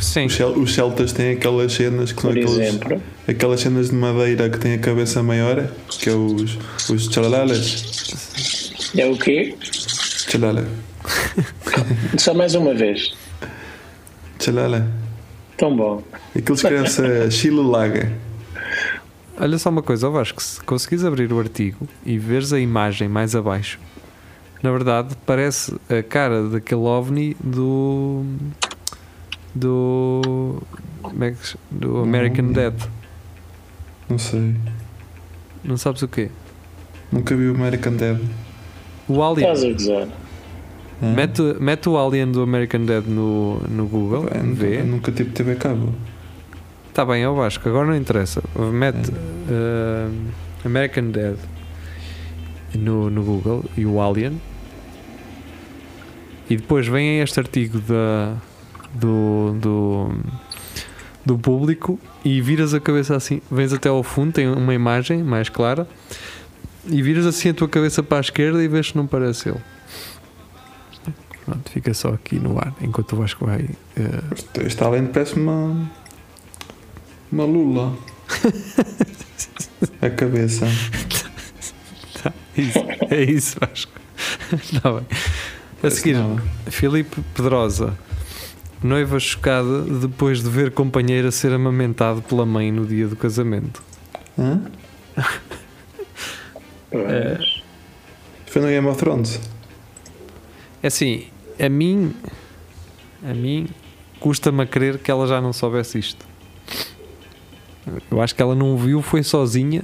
[0.01, 2.79] Sim, os, cel- os celtas têm aquelas cenas que são aqueles,
[3.27, 6.57] aquelas cenas de madeira que têm a cabeça maior, que é os,
[6.89, 8.93] os chalales.
[8.97, 9.57] é o quê?
[10.31, 10.67] Chalale.
[12.19, 13.13] Só mais uma vez.
[14.39, 14.85] Chalale.
[15.57, 16.03] Tão bom.
[16.37, 18.13] Aquilo escreve-se Chilulaga.
[19.41, 23.35] olha só uma coisa, Vasco, se conseguires abrir o artigo e veres a imagem mais
[23.35, 23.81] abaixo,
[24.63, 28.25] na verdade parece a cara daquele ovni do.
[29.55, 30.63] Do.
[31.03, 32.53] como é que do American.
[32.53, 32.75] Dead.
[34.09, 34.55] Não sei.
[35.65, 36.31] Não sabes o quê?
[37.11, 38.19] Nunca vi o American Dead.
[39.09, 39.53] O Alien.
[39.53, 40.09] Estás a gozar.
[41.01, 44.81] Mete, mete o Alien do American Dead no, no Google, eu nunca, vê.
[44.81, 45.95] eu nunca tive TV cabo.
[46.89, 48.43] Está bem, é o Vasco, agora não interessa.
[48.73, 50.13] Mete uh,
[50.65, 51.37] American Dead
[52.75, 54.41] no, no Google e o Alien.
[56.51, 58.37] E depois vem este artigo da,
[58.99, 60.11] do, do,
[61.25, 65.49] do público e viras a cabeça assim, vens até ao fundo, tem uma imagem mais
[65.49, 65.87] clara
[66.87, 69.61] e viras assim a tua cabeça para a esquerda e vês se não parece ele.
[71.45, 73.69] Pronto, fica só aqui no ar enquanto o Vasco vai.
[73.97, 75.91] eh, Este- Este além parece uma.
[77.33, 77.97] Uma lula.
[80.03, 80.67] A cabeça.
[82.57, 82.79] isso,
[83.11, 83.93] é isso, Vasco.
[84.53, 85.07] Está bem.
[85.83, 86.17] A seguir.
[86.67, 87.97] Filipe Pedrosa,
[88.83, 93.83] noiva chocada depois de ver companheira ser amamentado pela mãe no dia do casamento.
[94.39, 94.61] Hã?
[96.93, 97.39] É.
[98.47, 99.41] Foi no Game of Thrones.
[100.83, 101.27] É assim,
[101.61, 102.15] a mim,
[103.23, 103.67] a mim,
[104.21, 106.27] custa-me a crer que ela já não soubesse isto.
[108.11, 109.83] Eu acho que ela não viu, foi sozinha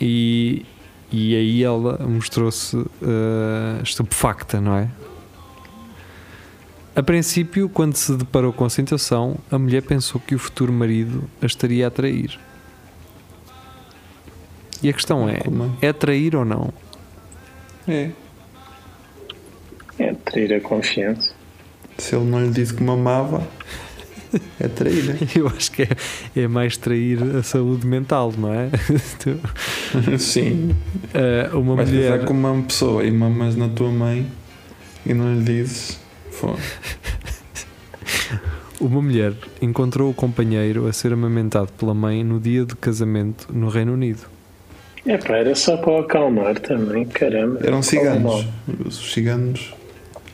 [0.00, 0.64] e,
[1.10, 4.90] e aí ela mostrou-se eh, estupefacta, não é?
[6.96, 11.24] A princípio, quando se deparou com a situação, a mulher pensou que o futuro marido
[11.42, 12.38] a estaria a trair.
[14.82, 16.72] E a questão é: Como é trair ou não?
[17.88, 18.10] é?
[19.98, 20.14] É.
[20.24, 21.32] Trair a confiança.
[21.98, 23.46] Se ele não lhe disse que mamava,
[24.60, 25.16] é traíra.
[25.34, 25.88] Eu acho que é,
[26.36, 28.68] é mais trair a saúde mental, não é?
[30.18, 30.74] Sim.
[31.12, 32.24] eh, uma Vais mulher.
[32.24, 34.26] com uma pessoa e mamas na tua mãe
[35.06, 36.03] e não lhe dizes.
[38.80, 43.68] Uma mulher encontrou o companheiro a ser amamentado pela mãe no dia de casamento no
[43.68, 44.22] Reino Unido.
[45.06, 47.60] É pá, era só para o acalmar também, caramba.
[47.62, 48.46] Eram ciganos.
[48.84, 49.74] Os ciganos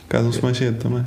[0.09, 1.03] casam-se mais cedo também.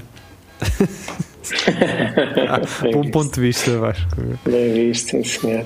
[2.82, 3.12] Bem Bom visto.
[3.12, 4.16] ponto de vista, Vasco.
[4.44, 5.64] Bem visto, sim senhor.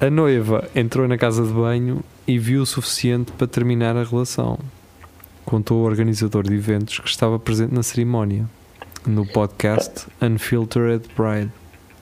[0.00, 4.58] A noiva entrou na casa de banho e viu o suficiente para terminar a relação.
[5.54, 8.44] Contou o organizador de eventos que estava presente na cerimónia,
[9.06, 11.48] no podcast Unfiltered Bride.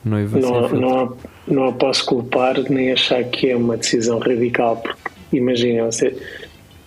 [0.03, 1.13] Noiva Não, não, a-
[1.47, 6.17] não a posso culpar nem achar que é uma decisão radical, porque imagina, você,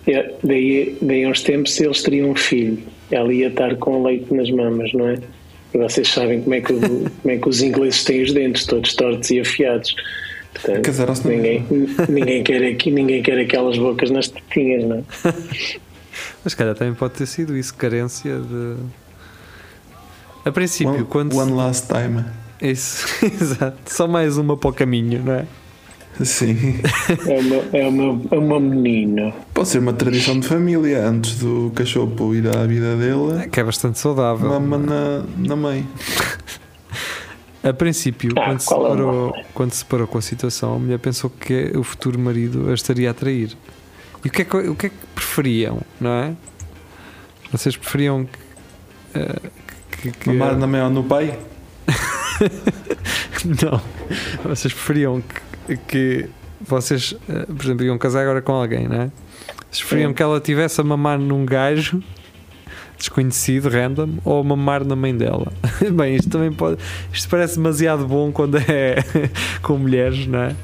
[0.07, 2.79] é, daí, daí a uns tempos eles teriam um filho,
[3.11, 5.19] ela ia estar com leite nas mamas, não é?
[5.73, 6.73] E vocês sabem como é que,
[7.21, 9.95] como é que os ingleses têm os dentes, todos tortos e afiados.
[10.53, 11.65] Portanto, ninguém,
[12.09, 15.03] ninguém, quer aqui, ninguém quer aquelas bocas nas tetinhas, não é?
[16.43, 18.75] Mas se calhar também pode ter sido isso, carência de.
[20.45, 21.35] A princípio, One, quando.
[21.35, 22.23] one last time.
[22.61, 23.77] Isso, exato.
[23.85, 25.45] Só mais uma para o caminho, não é?
[26.25, 26.79] Sim.
[27.27, 29.31] É uma, é uma, é uma menina.
[29.53, 31.05] Pode ser uma tradição de família.
[31.07, 34.49] Antes do cachorro ir à vida dele, Que é bastante saudável.
[34.49, 35.87] mama na, na mãe.
[37.63, 40.97] A princípio, Ah, quando, se é parou, quando se parou com a situação, a mulher
[40.97, 43.55] pensou que o futuro marido a estaria a trair.
[44.27, 46.33] E o que é que, o que, é que preferiam, não é?
[47.49, 48.39] Vocês preferiam que.
[49.19, 49.39] eh,
[50.01, 51.39] que, que- Mamar na mãe ou no pai?
[53.63, 53.81] Não.
[54.43, 55.23] Vocês preferiam
[55.65, 59.11] que, que vocês, eh, por exemplo, iam casar agora com alguém, não é?
[59.71, 60.15] Vocês preferiam Sim.
[60.15, 62.03] que ela tivesse a mamar num gajo
[62.97, 65.53] desconhecido, random, ou mamar na mãe dela?
[65.95, 66.81] Bem, isto também pode.
[67.13, 68.97] Isto parece demasiado bom quando é
[69.63, 70.55] com mulheres, não é?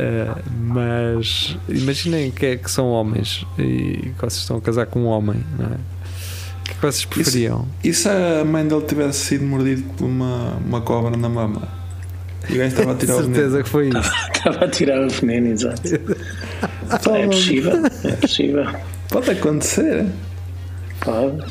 [0.00, 5.00] Eh, mas imaginem que, é, que são homens e que vocês estão a casar com
[5.00, 5.68] um homem, não é?
[5.68, 7.68] O que é que vocês preferiam?
[7.84, 11.68] E se a mãe dele tivesse sido mordido por uma, uma cobra na mama?
[12.48, 13.64] E o gajo estava a tirar o certeza veneno.
[13.64, 14.12] que foi isso.
[14.40, 15.94] Estava a tirar o veneno, exato.
[17.12, 17.72] É possível,
[18.04, 18.66] é possível.
[19.10, 20.06] Pode acontecer.
[21.00, 21.44] Pode.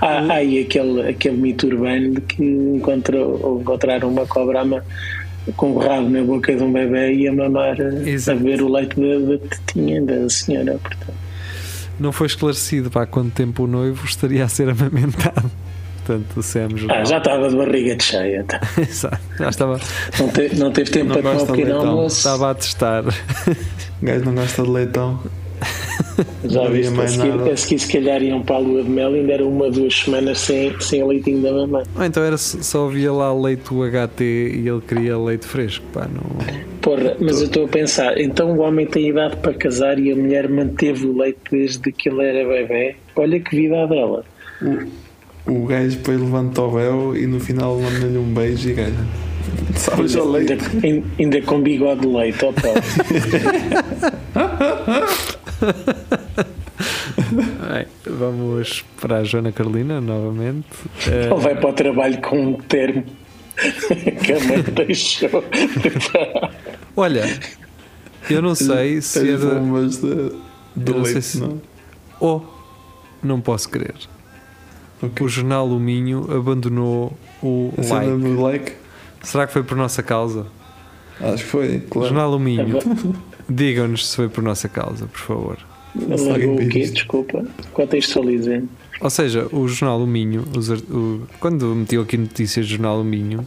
[0.00, 4.64] Ah, ah, e aquele, aquele mito urbano de que encontrou, encontraram uma cobra a
[5.56, 8.40] com o rabo na boca de um bebê e a mamar, a Exato.
[8.40, 10.78] ver o leite da, da tetinha da senhora.
[10.82, 11.14] Portanto.
[11.98, 15.50] Não foi esclarecido para quanto tempo o noivo estaria a ser amamentado.
[16.06, 18.42] Portanto, o Sam Ah, já estava de barriga de cheia.
[18.44, 18.60] tá.
[18.80, 19.18] Exato.
[19.38, 19.80] Já estava,
[20.18, 21.88] Não, te- não teve tempo Não para tomar um pequeno leitão.
[21.90, 22.16] almoço.
[22.16, 23.04] estava a testar.
[23.04, 25.20] O gajo não gosta de leitão.
[26.44, 27.50] Já viste, a mais seguir, nada.
[27.52, 29.94] a seguir, se calhar iam para a lua de mel e ainda era uma, duas
[29.96, 31.84] semanas sem, sem leitinho da mamãe.
[31.96, 35.84] Ou então era só havia lá leite UHT e ele queria leite fresco.
[35.92, 36.22] Pá, não...
[36.80, 40.16] Porra, mas eu estou a pensar, então o homem tem idade para casar e a
[40.16, 42.96] mulher manteve o leite desde que ele era bebê.
[43.16, 44.24] Olha que vida dela.
[45.46, 48.94] O gajo depois levanta o véu e no final manda-lhe um beijo e gajo.
[49.74, 50.58] Sabes Ainda, leite.
[50.84, 52.52] ainda- ainda com bigode de leite, ó.
[57.32, 60.66] Bem, vamos para a Joana Carolina novamente.
[61.06, 63.04] Eh, Ele vai para o trabalho com um termo
[64.24, 65.44] que a mãe deixou.
[66.96, 67.24] olha,
[68.30, 70.32] eu não sei se é As de, bombas de.
[70.76, 71.60] Do não sei leite, se- não?
[72.20, 72.40] Oh,
[73.22, 73.94] não posso crer.
[75.02, 75.24] Ok.
[75.26, 78.36] O jornal O Minho abandonou o cena like.
[78.42, 78.72] like?
[79.22, 80.46] Será que foi por nossa causa?
[81.20, 82.08] Acho que foi, O claro.
[82.08, 82.78] jornal O É Minho,
[83.48, 85.58] digam-nos se foi por nossa causa, por favor.
[86.16, 86.80] se alguém o quê?
[86.80, 86.94] isto.
[86.94, 87.44] Desculpa.
[87.72, 88.68] Contextualizem.
[89.00, 93.04] Ou seja, o jornal O Minho, os o- quando meteu aqui notícias do jornal O
[93.04, 93.46] Minho,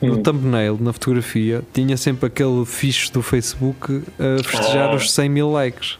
[0.00, 0.22] no Hum.
[0.22, 4.94] thumbnail, na fotografia, tinha sempre aquele fiche do Facebook a festejar Ah.
[4.96, 5.98] os 100 mil likes.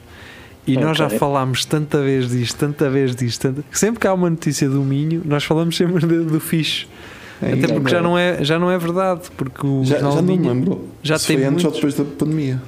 [0.67, 3.65] E nós já falámos tanta vez disto, tanta vez disto, tanta...
[3.73, 6.87] sempre que há uma notícia do Minho, nós falamos sempre do, do fiche.
[7.41, 10.17] É Até porque já não, é, já não é verdade, porque o Já, jornal já
[10.23, 10.53] não me Minho.
[10.53, 10.85] lembro.
[11.03, 11.91] já se tem foi antes ou muitos.
[11.93, 12.61] depois da pandemia.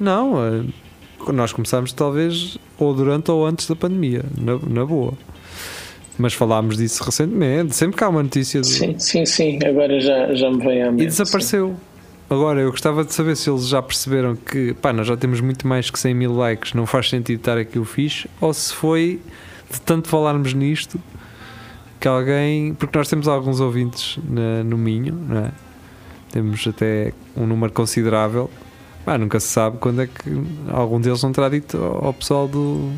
[0.00, 0.62] Não, eh,
[1.32, 5.12] nós começámos talvez ou durante ou antes da pandemia, na, na boa.
[6.18, 8.66] Mas falámos disso recentemente, sempre que há uma notícia do...
[8.66, 9.58] Sim, sim, sim.
[9.64, 11.02] Agora já, já me veio à mente.
[11.04, 11.76] e desapareceu.
[12.28, 15.66] Agora, eu gostava de saber se eles já perceberam que pá, nós já temos muito
[15.66, 19.20] mais que 100 mil likes, não faz sentido estar aqui o fixe, ou se foi
[19.70, 21.00] de tanto falarmos nisto
[21.98, 22.74] que alguém.
[22.74, 25.50] Porque nós temos alguns ouvintes na- no Minho, não é?
[26.30, 28.48] Temos até um número considerável.
[29.04, 30.30] Pá, nunca se sabe quando é que
[30.70, 32.92] algum deles não terá dito ao pessoal do,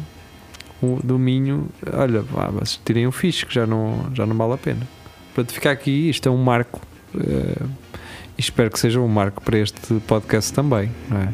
[1.03, 4.59] do Minho: olha, pá, mas tirem o fixe, que já não, já não vale a
[4.59, 4.87] pena.
[5.35, 6.81] Portanto, ficar aqui, isto é um marco.
[7.15, 11.29] e espero que seja um marco para este podcast também, não é?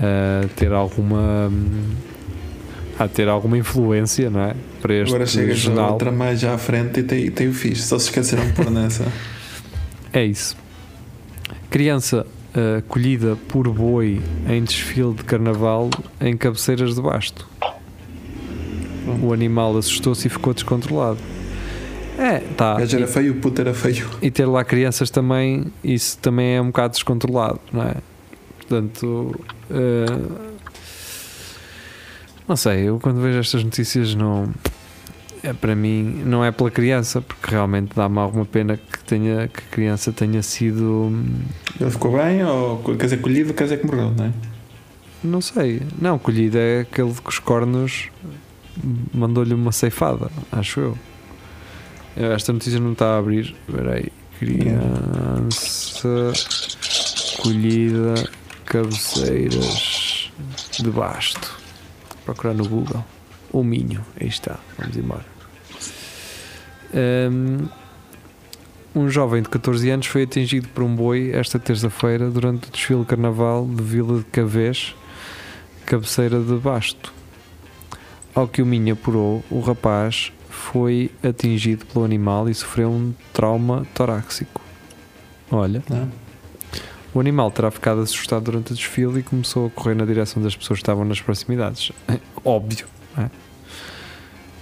[0.00, 1.50] Eh, ter alguma.
[2.98, 4.54] a ter alguma influência, não é?
[4.80, 5.92] Para este Agora chega a jornal.
[5.92, 7.82] outra mais à frente e tem, tem o fixe.
[7.82, 9.04] Só se esqueceram de pôr nessa.
[10.14, 10.54] É isso.
[11.70, 17.48] Criança eh, colhida por boi em desfile de carnaval em cabeceiras de basto.
[19.22, 21.18] O animal assustou-se e ficou descontrolado.
[22.18, 22.74] É, tá.
[22.78, 24.08] Gajo era E, feio, o puto era feio.
[24.20, 27.94] e ter lá crianças também, isso também é um bocado descontrolado, não é?
[28.58, 30.06] Portanto, eh,
[32.46, 34.48] não sei, eu quando vejo estas notícias não.
[35.42, 39.60] É, para mim, não é pela criança, porque realmente dá-me alguma pena que, tenha, que
[39.60, 40.84] a criança tenha sido.
[40.84, 41.40] hum,
[41.80, 44.32] Ele ficou bem ou quer dizer colhido, quer dizer que morreu, não é?
[45.24, 45.82] Não sei.
[46.00, 48.08] Não, colhida é aquele que os cornos
[49.12, 50.98] mandou-lhe uma ceifada, acho eu.
[52.16, 53.54] Esta notícia não está a abrir.
[53.68, 54.12] Espera aí.
[54.38, 56.32] Criança
[57.40, 58.14] colhida
[58.64, 60.30] cabeceiras
[60.78, 61.58] de basto.
[62.24, 63.04] Procurar no Google.
[63.50, 64.04] O Minho.
[64.20, 64.58] Aí está.
[64.78, 65.31] Vamos embora.
[68.94, 73.00] Um jovem de 14 anos foi atingido por um boi esta terça-feira durante o desfile
[73.00, 74.94] de carnaval de Vila de Cavés,
[75.86, 77.12] cabeceira de Basto.
[78.34, 83.86] Ao que o Minho apurou, o rapaz foi atingido pelo animal e sofreu um trauma
[83.94, 84.60] torácico.
[85.50, 86.10] Olha, Não?
[87.14, 90.54] o animal terá ficado assustado durante o desfile e começou a correr na direção das
[90.56, 91.92] pessoas que estavam nas proximidades.
[92.44, 92.86] Óbvio.
[93.18, 93.28] é?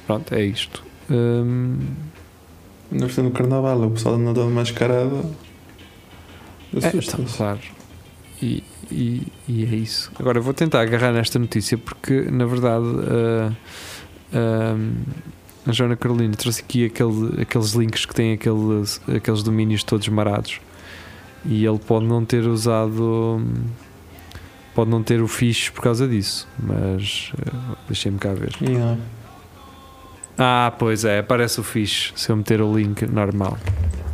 [0.07, 0.83] Pronto, é isto.
[1.09, 1.79] Hum,
[2.91, 5.25] Nós estamos no carnaval, o pessoal anda todo mascarado.
[6.73, 7.37] É, então, Assusta-se.
[7.37, 7.61] claro.
[8.43, 10.11] E, e, e é isso.
[10.19, 13.53] Agora eu vou tentar agarrar nesta notícia porque, na verdade, ah,
[14.33, 14.77] ah,
[15.67, 20.61] a Joana Carolina trouxe aqui aquele, aqueles links que têm aqueles, aqueles domínios todos marados
[21.45, 23.43] e ele pode não ter usado.
[24.75, 28.55] Pode não ter o fixe por causa disso, mas ah, deixem-me cá ver.
[28.63, 28.97] Yeah.
[30.43, 33.59] Ah, pois é, aparece o fixe se eu meter o link normal.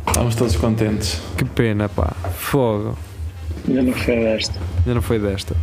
[0.07, 1.21] Estamos todos contentes.
[1.37, 2.97] Que pena, pá, fogo.
[3.65, 4.59] Ainda não foi desta.
[4.79, 5.55] Ainda não foi desta.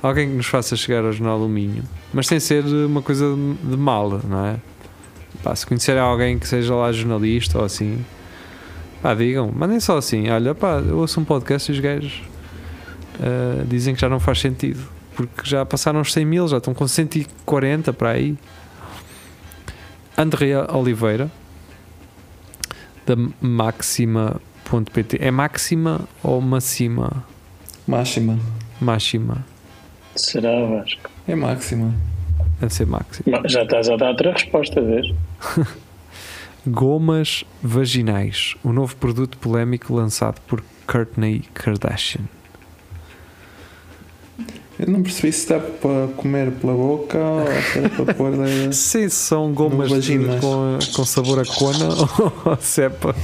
[0.00, 1.82] Alguém que nos faça chegar ao Jornal do Minho,
[2.14, 4.56] mas sem ser uma coisa de mal, não é?
[5.42, 7.98] Pá, se conhecerem alguém que seja lá jornalista ou assim,
[9.02, 12.22] pá, digam, mandem só assim: olha, pá, eu ouço um podcast e os gajos
[13.20, 14.80] ah, dizem que já não faz sentido,
[15.16, 18.36] porque já passaram os 100 mil, já estão com 140 para aí.
[20.16, 21.30] Andrea Oliveira,
[23.06, 25.18] da Máxima.pt.
[25.20, 27.24] É Máxima ou Máxima?
[27.86, 28.38] Máxima.
[28.80, 29.44] Máxima.
[30.14, 31.10] Será, Vasco?
[31.26, 31.94] É máxima.
[32.60, 33.42] Deve ser Máxima.
[33.48, 35.12] Já estás a dar outra resposta, vês?
[36.66, 38.54] Gomas vaginais.
[38.62, 42.22] O novo produto polémico lançado por Kourtney Kardashian.
[44.84, 48.72] Eu não percebi se dá para comer pela boca ou se era para pôr da...
[48.72, 51.88] Se são gomas de- com, com sabor a cona
[52.44, 53.14] ou cepa.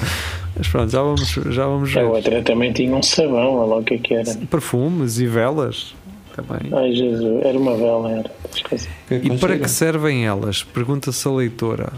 [0.57, 2.07] Mas pronto, já vamos, já vamos A ver.
[2.07, 4.35] outra também tinha um sabão, olha lá o que é que era.
[4.51, 5.95] Perfumes e velas.
[6.35, 6.73] Também.
[6.73, 8.31] Ai Jesus, era uma vela, era.
[8.55, 8.89] Esqueci.
[9.11, 10.63] E para que servem elas?
[10.63, 11.93] Pergunta-se a leitora.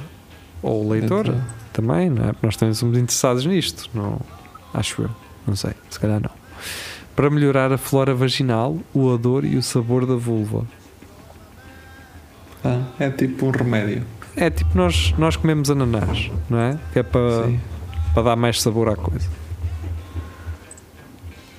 [0.62, 1.46] Ou o leitor Leitora.
[1.72, 2.32] também, não é?
[2.32, 3.88] Porque nós também somos interessados nisto.
[3.94, 4.18] Não,
[4.72, 5.10] acho eu.
[5.46, 5.72] Não sei.
[5.90, 6.30] Se calhar não.
[7.20, 10.64] Para melhorar a flora vaginal, o odor e o sabor da vulva.
[12.98, 14.06] É tipo um remédio.
[14.34, 16.78] É tipo nós, nós comemos ananás, não é?
[16.94, 17.60] Que é para, Sim.
[18.14, 19.28] para dar mais sabor à coisa.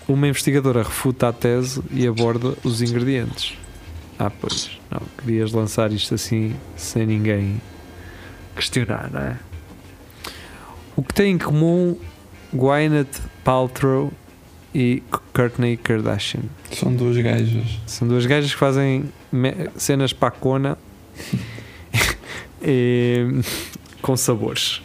[0.08, 3.56] Uma investigadora refuta a tese e aborda os ingredientes.
[4.18, 7.62] Ah, pois, não, querias lançar isto assim sem ninguém
[8.56, 9.38] questionar, não é?
[10.96, 11.96] O que tem em comum
[12.52, 14.12] Gwyneth Paltrow
[14.74, 15.04] e
[15.34, 16.42] Courtney Kardashian?
[16.72, 17.80] São duas gajas.
[17.86, 19.06] São duas gajas que fazem
[19.76, 20.78] cenas para a cona
[22.62, 23.42] e-
[24.02, 24.82] com sabores.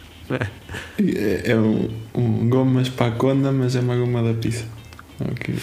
[0.99, 4.65] É, é um, um gomas para a conda, mas é uma goma da pizza.
[5.19, 5.55] Ok.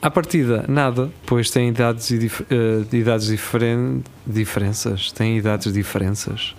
[0.00, 2.44] À partida, nada, pois têm idades, e dif-
[2.90, 5.10] de idades diferen- diferenças.
[5.12, 6.54] Têm idades diferenças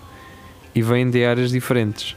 [0.75, 2.15] e vêm de áreas diferentes,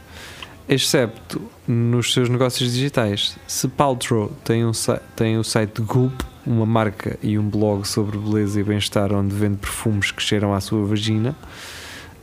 [0.69, 3.37] excepto nos seus negócios digitais.
[3.47, 4.71] Se Paltrow tem, um,
[5.15, 9.57] tem o site Goop, uma marca e um blog sobre beleza e bem-estar onde vende
[9.57, 11.35] perfumes que cheiram à sua vagina,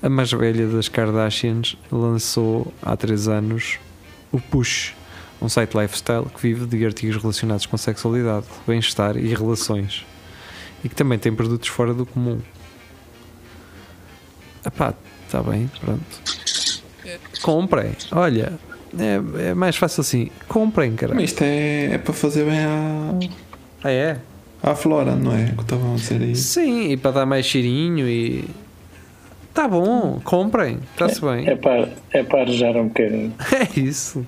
[0.03, 3.79] a mais velha das Kardashians lançou há 3 anos
[4.31, 4.94] o Push,
[5.40, 10.05] um site lifestyle que vive de artigos relacionados com sexualidade, bem-estar e relações.
[10.85, 12.40] E que também tem produtos fora do comum.
[14.64, 16.38] Epá, está bem, pronto.
[17.42, 18.59] Comprem, olha,
[18.99, 20.31] é, é mais fácil assim.
[20.49, 21.21] Comprem, Mas caralho.
[21.21, 23.15] isto é, é para fazer bem à,
[23.85, 24.17] Ah, é?
[24.63, 25.53] à flora, não é?
[25.57, 26.35] Que estavam a dizer aí.
[26.37, 28.45] Sim, e para dar mais cheirinho e.
[29.55, 31.49] Tá bom, comprem, está-se bem.
[31.49, 33.35] É para, é para arejar um bocadinho.
[33.53, 34.25] É isso.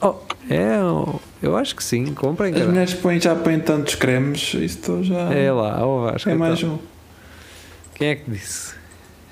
[0.00, 0.14] Oh,
[0.50, 2.70] é, oh, eu acho que sim, comprem, As cara.
[2.70, 6.28] mulheres põem, já põem tantos cremes, isto já É lá, ó Vasco.
[6.28, 6.46] é então.
[6.46, 6.78] mais um.
[7.94, 8.74] Quem é que disse?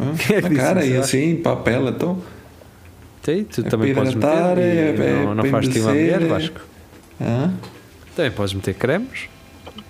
[0.00, 0.12] Hã?
[0.16, 0.94] Quem é que Na disse cara isso?
[0.94, 2.18] e assim, para a pele, então.
[3.26, 4.28] Sim, tu É também podes meter.
[4.58, 6.60] e é- é não não faz mulher, é- Vasco.
[7.20, 7.52] Hã?
[8.14, 9.28] Também podes meter cremes.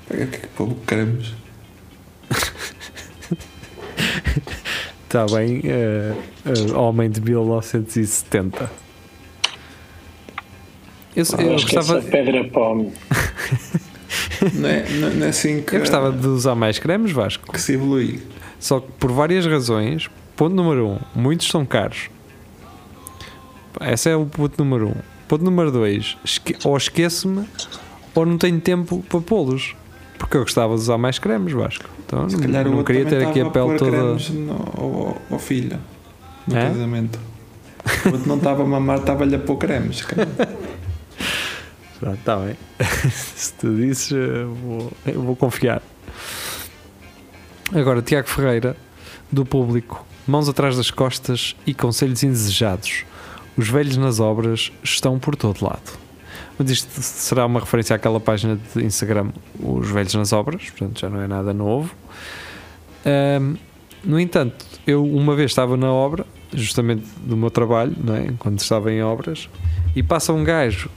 [0.08, 1.34] Pega que povo cremes.
[5.04, 6.14] Está bem, eh,
[6.46, 8.70] eh, homem de 1970.
[11.14, 12.90] Eu, eu, Eu gostava, pedra pome.
[14.54, 17.50] Não é, não, não é assim que, eu gostava de usar mais cremes, Vasco.
[17.52, 18.22] que se evolui.
[18.58, 20.08] Só que por várias razões.
[20.36, 22.10] Ponto número um, muitos são caros.
[23.80, 24.94] Esse é o ponto número um.
[25.28, 27.46] Ponto número dois, esque- ou esqueço-me
[28.14, 29.74] ou não tenho tempo para pô-los.
[30.18, 31.84] Porque eu gostava de usar mais cremes, Vasco.
[32.06, 34.14] Então Se não, não queria ter aqui a pele toda.
[34.32, 35.78] no, ao, filho
[36.46, 36.68] no É?
[36.68, 37.18] casamento.
[38.06, 40.02] O outro não estava a mamar, estava-lhe a pôr cremes.
[42.00, 42.56] Pronto, está bem.
[43.10, 45.82] Se tu disses, eu vou, eu vou confiar.
[47.74, 48.76] Agora, Tiago Ferreira,
[49.30, 53.04] do público, mãos atrás das costas e conselhos indesejados.
[53.56, 55.98] Os velhos nas obras estão por todo lado.
[56.58, 61.10] Mas isto será uma referência àquela página de Instagram, Os Velhos nas Obras, portanto já
[61.10, 61.94] não é nada novo.
[63.04, 63.56] Ahm,
[64.02, 68.32] no entanto, eu uma vez estava na obra, justamente do meu trabalho, não é?
[68.38, 69.48] quando estava em obras,
[69.94, 70.88] e passa um gajo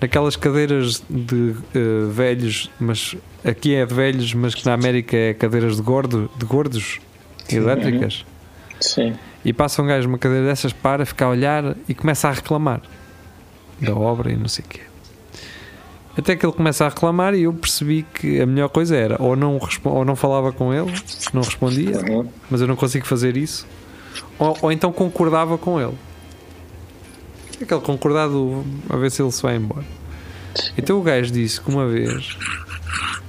[0.00, 5.34] naquelas cadeiras de eh, velhos, mas aqui é de velhos, mas que na América é
[5.34, 7.00] cadeiras de, gordo, de gordos
[7.50, 8.24] elétricas.
[8.80, 9.14] Sim.
[9.44, 12.80] E passa um gajo numa cadeira dessas, para, fica a olhar e começa a reclamar
[13.80, 14.80] da obra e não sei o quê.
[16.16, 19.36] Até que ele começa a reclamar e eu percebi que a melhor coisa era ou
[19.36, 20.92] não, ou não falava com ele,
[21.32, 22.28] não respondia, Uhum.
[22.50, 23.64] mas eu não consigo fazer isso,
[24.36, 25.94] ou, ou então concordava com ele.
[27.62, 29.84] Aquele concordado a ver se ele se vai embora.
[30.76, 32.36] Então o gajo disse que uma vez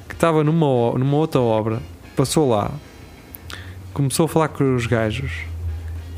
[0.07, 1.79] que estava numa, numa outra obra,
[2.15, 2.71] passou lá,
[3.93, 5.31] começou a falar com os gajos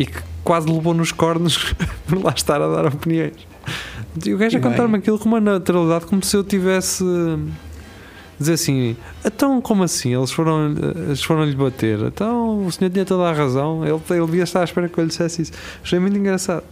[0.02, 1.76] e que quase levou nos cornos
[2.08, 3.34] por lá estar a dar opiniões.
[4.26, 7.04] E o gajo a contar-me aquilo com uma naturalidade como se eu tivesse
[8.40, 10.16] dizer assim, então como assim?
[10.16, 10.76] Eles foram
[11.08, 14.62] eles foram lhe bater, então o senhor tinha toda a razão, ele, ele devia estar
[14.62, 15.52] à espera que eu lhe dissesse isso.
[15.84, 16.64] Achei muito engraçado.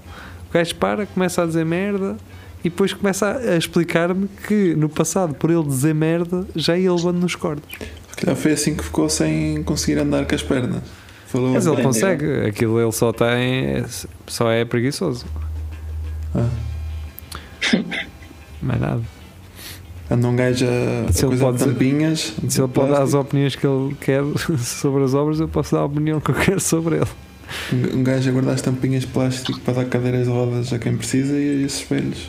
[0.49, 2.17] O gajo para, começa a dizer merda
[2.61, 7.19] e depois começa a, explicar-me que no passado, por ele dizer merda, já ia levando
[7.19, 7.63] nos cornos.
[8.09, 10.81] Se calhar foi assim que ficou sem conseguir andar com as pernas.
[11.29, 13.85] Falou, Mas ele consegue, aquilo ele só tem,
[14.25, 15.27] só é preguiçoso.
[16.33, 16.49] Ah.
[18.59, 19.01] Mais nada.
[20.09, 22.33] anda um gajo a, Se a coisa pode tampinhas.
[22.47, 24.23] Se ele pode dar as opiniões que ele quer
[24.57, 27.93] sobre as obras, eu posso dar a opinião que eu quero sobre ele.
[27.93, 30.97] Um gajo a guardar as tampinhas de plástico para dar cadeiras de rodas a quem
[30.97, 32.27] precisa e esses velhos.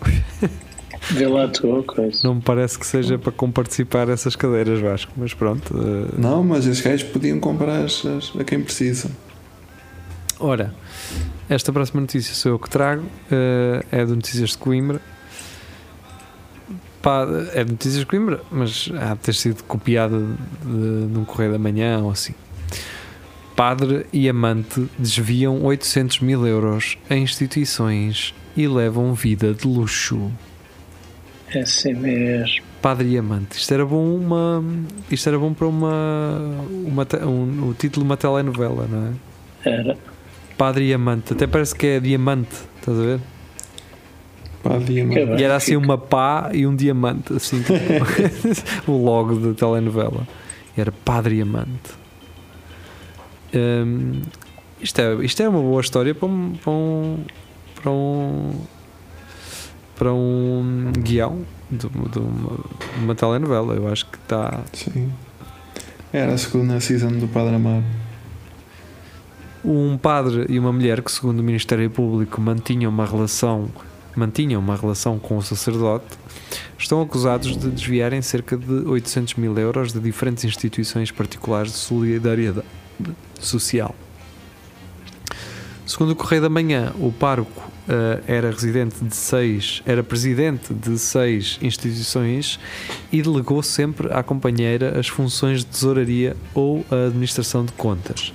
[1.12, 2.20] Vê lá a tua coisa.
[2.24, 5.74] Não me parece que seja para comparticipar essas cadeiras, Vasco, mas pronto.
[5.76, 9.10] eh, Não, mas esses gajos podiam comprar as, as- a quem precisa.
[10.38, 10.74] Ora,
[11.48, 15.00] esta próxima notícia sou eu que trago, eh, é de Notícias de Coimbra.
[17.02, 21.24] Pá, é de Notícias de Coimbra, mas há de ter sido copiada de, de um
[21.24, 22.34] correio da manhã ou assim.
[23.56, 30.30] Padre e amante desviam 800 mil euros a instituições e levam vida de luxo.
[31.52, 32.62] É assim mesmo.
[32.80, 33.58] Padre e amante.
[33.58, 34.64] Isto era bom uma.
[35.10, 36.38] Isto era bom para uma.
[36.86, 39.70] uma um, o título de uma telenovela, não é?
[39.70, 39.98] Era.
[40.56, 41.32] Padre e amante.
[41.32, 43.20] Até parece que é diamante, estás a ver?
[44.62, 45.18] Pá, diamante.
[45.18, 45.40] Que bem.
[45.40, 47.74] E era assim uma pá e um diamante, assim tipo,
[48.90, 50.26] o logo da telenovela.
[50.76, 52.00] E era Padre e amante.
[53.54, 54.22] Hum,
[54.80, 57.24] isto, é, isto é uma boa história para um, para um,
[57.74, 58.52] para um,
[60.00, 62.58] para um guião de, de uma,
[63.02, 63.74] uma telenovela.
[63.74, 64.62] Eu acho que está.
[64.72, 65.12] Sim.
[66.10, 67.84] Era a segunda season do Padre Amaro.
[69.62, 73.68] Um padre e uma mulher que, segundo o Ministério Público, mantinham uma relação,
[74.16, 76.18] mantinham uma relação com o sacerdote,
[76.78, 82.66] estão acusados de desviarem cerca de 800 mil euros de diferentes instituições particulares de solidariedade
[83.38, 83.94] social.
[85.90, 90.96] Segundo o Correio da Manhã, o pároco eh, era residente de seis, era presidente de
[90.96, 92.60] seis instituições
[93.10, 98.32] e delegou sempre à companheira as funções de tesouraria ou a administração de contas.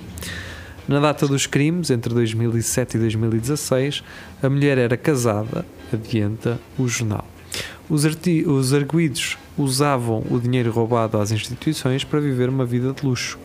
[0.86, 4.04] Na data dos crimes, entre 2007 e 2016,
[4.42, 7.26] a mulher era casada, adianta o jornal.
[7.88, 13.38] Os, os arguídos usavam o dinheiro roubado às instituições para viver uma vida de luxo.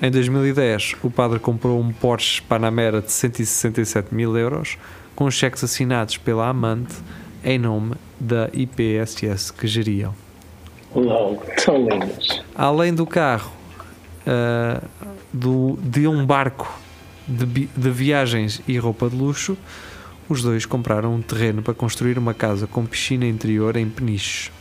[0.00, 4.78] Em 2010, o padre comprou um Porsche Panamera de 167 mil euros,
[5.16, 6.94] com cheques assinados pela amante
[7.42, 10.14] em nome da IPSS que geriam.
[10.94, 12.42] Logo, são lindas.
[12.54, 13.52] Além do carro,
[14.24, 14.80] ah,
[15.32, 16.72] do, de um barco
[17.26, 19.58] de, de viagens e roupa de luxo,
[20.28, 24.52] os dois compraram um terreno para construir uma casa com piscina interior em Peniche.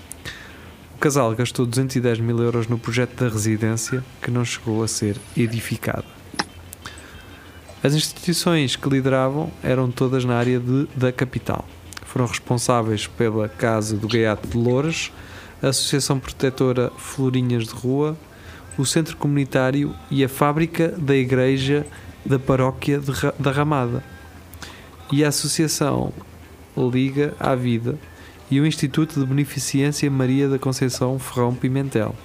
[0.97, 5.15] O casal gastou 210 mil euros no projeto da residência que não chegou a ser
[5.37, 6.03] edificada.
[7.83, 11.63] As instituições que lideravam eram todas na área de- da capital.
[12.03, 15.11] Foram responsáveis pela Casa do Gaiato de Loures,
[15.61, 18.17] a Associação Protetora Florinhas de Rua,
[18.75, 21.85] o Centro Comunitário e a Fábrica da Igreja
[22.25, 24.03] da Paróquia de da Ramada.
[25.11, 26.11] E a Associação
[26.75, 27.99] Liga à Vida
[28.49, 32.15] e o Instituto de Beneficência Maria da Conceição Ferrão Pimentel.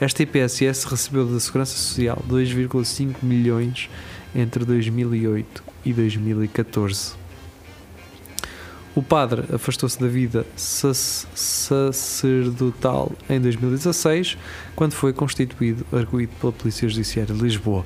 [0.00, 3.88] Esta IPSS recebeu da Segurança Social 2,5 milhões
[4.34, 7.14] entre 2008 e 2014.
[8.94, 14.38] O padre afastou-se da vida sac- sacerdotal em 2016,
[14.74, 17.84] quando foi constituído arguído pela Polícia Judiciária de Lisboa.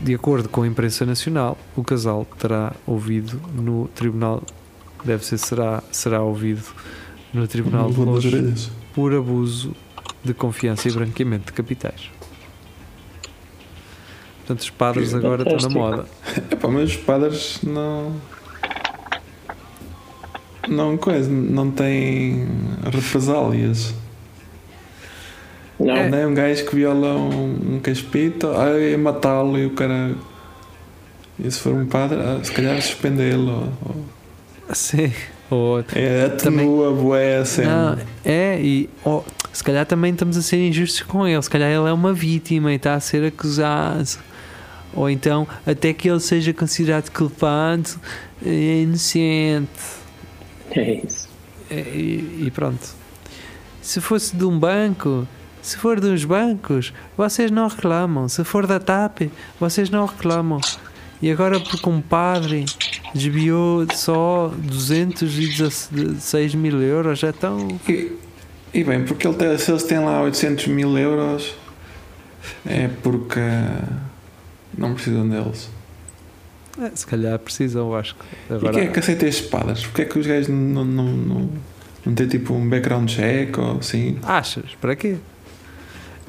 [0.00, 4.42] De acordo com a imprensa nacional, o casal terá ouvido no tribunal,
[5.04, 6.62] deve ser será será ouvido
[7.40, 8.70] no tribunal de orelhas.
[8.94, 9.74] por abuso
[10.24, 12.10] de confiança e branqueamento de capitais.
[14.38, 15.78] Portanto, os padres agora estão na Fantástico.
[15.78, 16.46] moda.
[16.54, 18.12] Epá, mas os padres não.
[20.68, 22.46] Não, coisa, não têm
[22.92, 23.94] represálias.
[25.78, 26.08] Não, É.
[26.08, 30.14] Não é um gajo que viola um, um caspito, ah, é matá-lo e o cara.
[31.38, 33.72] E se for um padre, ah, se calhar suspendê-lo.
[33.84, 35.12] ou- Sim.
[35.50, 37.98] Ou É, atenua, bué, a cena.
[38.24, 39.22] É, e oh,
[39.52, 41.40] se calhar também estamos a ser injustos com ele.
[41.40, 44.18] Se calhar ele é uma vítima e está a ser acusado.
[44.94, 47.90] Ou então, até que ele seja considerado culpado,
[48.44, 49.68] é inocente.
[50.72, 51.28] é isso.
[51.70, 52.86] É, E, e pronto.
[53.82, 55.28] Se fosse de um banco,
[55.62, 58.28] se for dos bancos, vocês não reclamam.
[58.28, 59.30] Se for da TAP,
[59.60, 60.60] vocês não reclamam.
[61.20, 62.64] E agora, porque um padre
[63.16, 67.68] desviou só 216 mil euros, já estão.
[67.88, 68.12] E,
[68.72, 71.54] e bem, porque ele tem, se eles têm lá 800 mil euros,
[72.64, 73.40] é porque
[74.76, 75.68] não precisam deles.
[76.80, 78.24] É, se calhar precisam, eu acho que.
[78.50, 79.84] E Agora, quem é que aceita estes padres?
[79.86, 81.50] Porque é que os gajos não, não, não,
[82.04, 84.18] não têm tipo um background check ou assim?
[84.22, 84.74] Achas?
[84.80, 85.16] Para quê?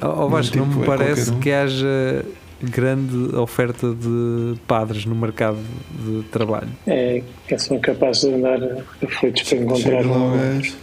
[0.01, 1.39] Ó oh, Não, Vasco, não tipo, me é parece um.
[1.39, 2.23] que haja
[2.61, 5.59] grande oferta de padres no mercado
[5.99, 6.69] de trabalho.
[6.85, 8.59] É que são capazes de andar
[9.03, 10.37] aflitos para encontrar Chega lá o um.
[10.37, 10.75] gajo.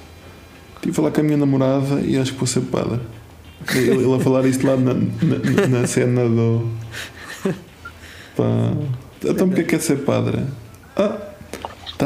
[0.75, 3.01] Estive a falar com a minha namorada e acho que vou ser padre.
[3.75, 6.69] Ele, ele a falar isto lá na, na, na cena do.
[8.37, 8.75] Pá.
[9.25, 10.43] Então porque é que quer ser padre?
[10.97, 11.19] Ah,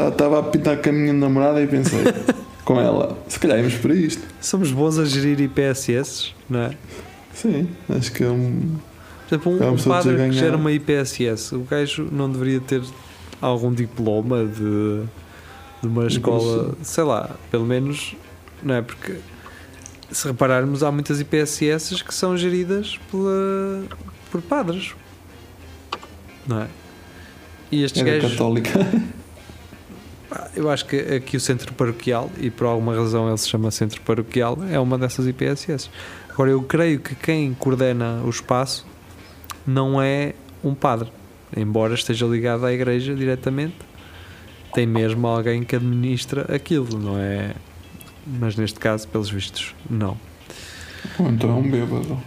[0.07, 1.99] estava a pintar com a minha namorada e pensei,
[2.63, 4.25] com ela, se calhar íamos para isto.
[4.39, 6.71] Somos bons a gerir IPSS, não é?
[7.33, 8.77] Sim, acho que é um.
[9.29, 12.59] Por exemplo, um, É uma um padre que gera uma IPSS, o gajo não deveria
[12.59, 12.81] ter
[13.39, 15.03] algum diploma de,
[15.81, 18.15] de uma escola, sei lá, pelo menos,
[18.63, 18.81] não é?
[18.81, 19.17] Porque
[20.11, 23.83] se repararmos, há muitas IPSS que são geridas pela,
[24.31, 24.95] por padres.
[26.47, 26.67] não é?
[27.71, 28.71] E estes Era gajos, católica.
[30.27, 33.69] pá, eu acho que aqui o centro paroquial, e por alguma razão ele se chama
[33.69, 35.91] centro paroquial, é uma dessas IPSS.
[36.31, 38.88] Agora, eu creio que quem coordena o espaço
[39.69, 41.11] não é um padre,
[41.55, 43.75] embora esteja ligado à igreja diretamente,
[44.73, 47.53] tem mesmo alguém que administra aquilo, não é?
[48.25, 50.17] Mas neste caso, pelos vistos, não.
[51.17, 52.19] Ou então é um bêbado.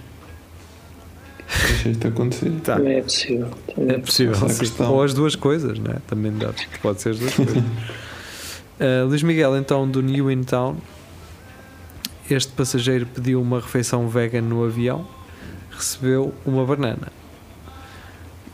[1.68, 2.51] Deixa isto acontecer.
[2.62, 2.76] Tá.
[2.76, 3.51] Também é possível.
[3.74, 4.88] Também É possível, é.
[4.88, 5.97] Ou as duas coisas, né?
[6.07, 7.62] Também dá, pode ser as duas coisas.
[8.80, 10.76] Uh, Luís Miguel, então, do New In Town.
[12.28, 15.07] Este passageiro pediu uma refeição vegan no avião,
[15.70, 17.12] recebeu uma banana.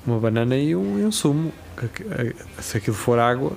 [0.09, 1.53] Uma banana e um, e um sumo.
[1.95, 3.53] Que- Se aquilo for água,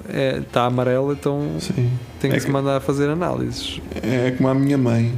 [0.45, 1.89] está amarelo, então Sim.
[2.20, 3.80] tem que É se que- mandar fazer análises.
[4.04, 5.18] É como a minha mãe.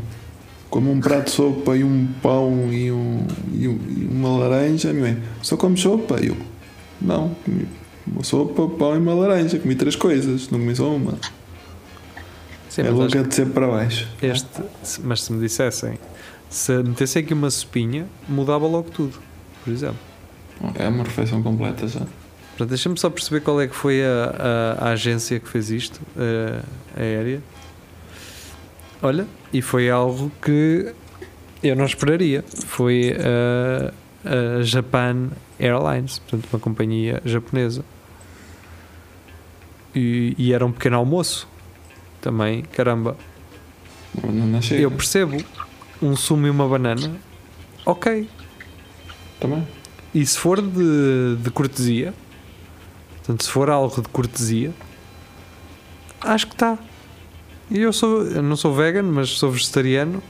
[0.70, 4.94] Como um prato de sopa e um pão e, um, e, um- e uma laranja.
[4.94, 6.16] Minha mãe, só come sopa?
[6.24, 6.38] Eu,
[7.02, 7.36] não.
[7.44, 7.68] Comi
[8.06, 9.58] uma sopa, pão e uma laranja.
[9.58, 11.18] Comi três coisas, não comi só uma.
[12.70, 14.08] Sim, é logo a descer para baixo.
[14.22, 14.62] este,
[15.04, 15.98] mas se me dissessem,
[16.50, 19.18] se metessem aqui uma sopinha, mudava logo tudo,
[19.64, 19.98] por exemplo.
[20.76, 22.02] É uma refeição completa já.
[22.68, 26.00] Deixa-me só perceber qual é que foi a, a- a agência que fez isto,
[26.96, 27.42] a aérea.
[29.02, 30.94] Olha, e foi algo que
[31.62, 32.44] eu não esperaria.
[32.68, 33.94] Foi a,
[34.60, 35.30] a Japan
[35.60, 37.84] Airlines, portanto, uma companhia japonesa.
[39.96, 41.48] E, e era um pequeno almoço
[42.22, 43.18] também, caramba.
[44.80, 45.38] Eu percebo
[46.02, 47.16] um sumo e uma banana,
[47.86, 48.28] ok.
[49.40, 49.68] Também.
[50.14, 52.14] E se for de, de cortesia,
[53.18, 54.72] portanto, se for algo de cortesia,
[56.22, 56.78] acho que está.
[57.72, 60.22] E eu sou, eu não sou vegan, mas sou vegetariano.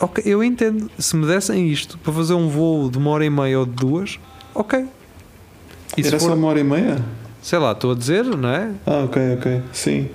[0.00, 0.90] Ok, eu entendo.
[0.98, 3.72] Se me dessem isto para fazer um voo de uma hora e meia ou de
[3.72, 4.18] duas,
[4.54, 4.86] ok.
[5.96, 6.98] E Era for, só uma hora e meia?
[7.42, 8.70] sei lá, estou a dizer, não é?
[8.86, 9.62] Ah, ok, ok.
[9.72, 10.08] Sim.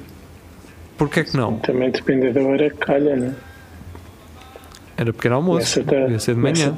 [0.97, 1.59] Porquê que não?
[1.59, 3.36] Também depende da hora que calha, né?
[5.00, 5.80] Era pequeno almoço,
[6.10, 6.76] ia ser de manhã.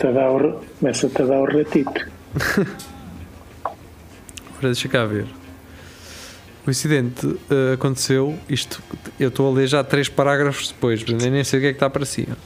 [0.80, 1.92] começa-te a dar o- ratito.
[4.60, 5.26] Ora, deixa cá ver.
[6.66, 8.80] O incidente eh, aconteceu, isto
[9.20, 11.90] eu estou a ler já três parágrafos depois, nem sei o que é que está
[11.90, 12.38] para cima.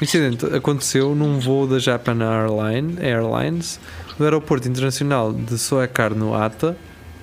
[0.00, 3.80] O incidente aconteceu num voo da Japan Airline, Airlines
[4.16, 6.76] do aeroporto internacional de Soekar no Ata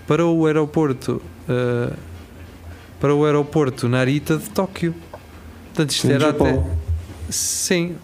[0.05, 1.93] para o aeroporto eh,
[2.99, 4.93] para o aeroporto Narita de Tóquio.
[5.67, 6.61] Portanto, isto era até.
[7.29, 7.95] Sim.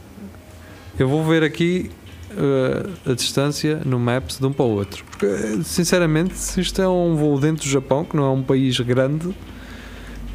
[1.00, 1.90] Eu vou ver aqui
[2.32, 5.04] uh, a distância no Maps de um para o outro.
[5.10, 5.28] Porque,
[5.64, 9.34] sinceramente, se isto é um voo dentro do Japão, que não é um país grande,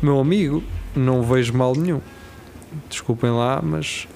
[0.03, 0.63] meu amigo,
[0.95, 2.01] não vejo mal nenhum.
[2.89, 4.07] Desculpem lá, mas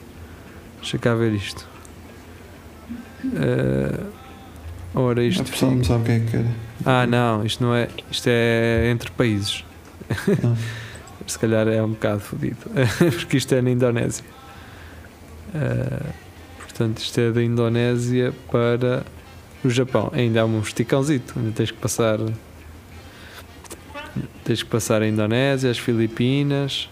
[0.81, 1.69] deixa cá ver isto.
[3.25, 4.07] Uh,
[4.95, 5.45] ora, A isto.
[5.45, 6.49] pessoa não sabe o que é que era.
[6.85, 7.89] Ah, não, isto não é.
[8.11, 9.65] Isto é entre países.
[10.11, 10.55] Ah.
[11.27, 12.57] Se calhar é um bocado fodido.
[13.19, 14.25] Porque isto é na Indonésia.
[15.55, 16.13] Uh,
[16.59, 19.05] portanto, isto é da Indonésia para
[19.65, 20.11] o Japão.
[20.15, 21.39] Ainda há um esticãozito.
[21.39, 22.19] Ainda tens que passar.
[24.45, 26.89] Tens que passar a Indonésia, as Filipinas,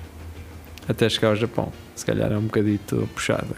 [0.89, 1.73] até chegar ao Japão.
[1.95, 3.57] Se calhar é um bocadito puxado.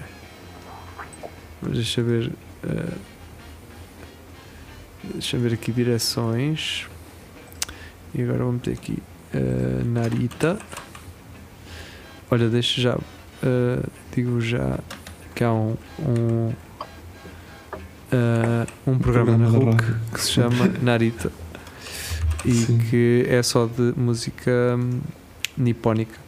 [1.61, 2.33] Mas deixa ver.
[2.65, 2.99] uh,
[5.15, 6.87] deixa ver aqui direções.
[8.15, 8.99] E agora vou meter aqui
[9.35, 10.59] uh, Narita.
[12.31, 12.97] Olha, deixa já.
[12.97, 14.79] uh, digo já
[15.35, 15.77] que há um.
[16.01, 16.53] um
[18.13, 19.83] uh, um programa, na RUC
[20.13, 21.31] que se chama Narita
[22.45, 22.79] e Sim.
[22.79, 25.01] que é só de música hum,
[25.57, 26.19] nipónica.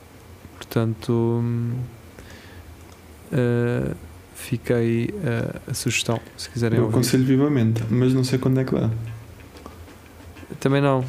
[0.57, 1.13] Portanto,
[1.43, 1.73] hum,
[3.33, 3.95] uh,
[4.35, 6.97] fica aí uh, a sugestão se quiserem Eu ouvir.
[6.97, 8.91] aconselho vivamente, mas não sei quando é que dá.
[10.61, 11.01] Também não.
[11.01, 11.05] Uh,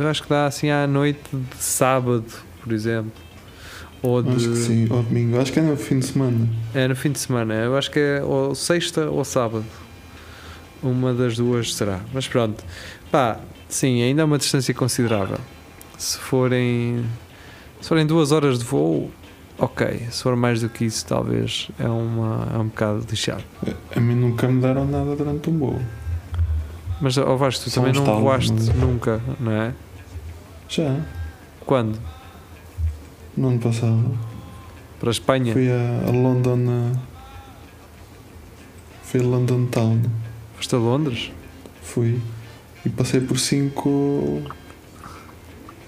[0.00, 2.26] Eu acho que dá assim à noite de sábado,
[2.62, 3.12] por exemplo.
[4.02, 4.30] Ou de.
[4.36, 5.38] Acho que sim, ao domingo.
[5.40, 6.48] Acho que é no fim de semana.
[6.74, 7.54] É no fim de semana.
[7.54, 9.64] Eu acho que é ou sexta ou sábado.
[10.82, 12.00] Uma das duas será.
[12.14, 12.64] Mas pronto.
[13.12, 13.38] Pá,
[13.68, 15.38] sim, ainda é uma distância considerável.
[15.98, 17.04] Se forem.
[17.82, 19.10] Se forem duas horas de voo,
[19.58, 20.06] ok.
[20.10, 23.44] Se for mais do que isso, talvez é, uma, é um bocado lixado.
[23.94, 25.80] A mim nunca me deram nada durante um voo.
[27.02, 29.72] Mas, ó Vasco, tu Só também não voaste mas- nunca, não é?
[30.68, 30.96] Já,
[31.66, 31.98] Quando?
[33.40, 34.18] No ano passado.
[34.98, 35.52] Para a Espanha?
[35.52, 36.92] Fui a, a London.
[39.02, 40.02] Fui a London Town.
[40.56, 41.32] Foste a Londres?
[41.82, 42.20] Fui.
[42.84, 44.42] E passei por cinco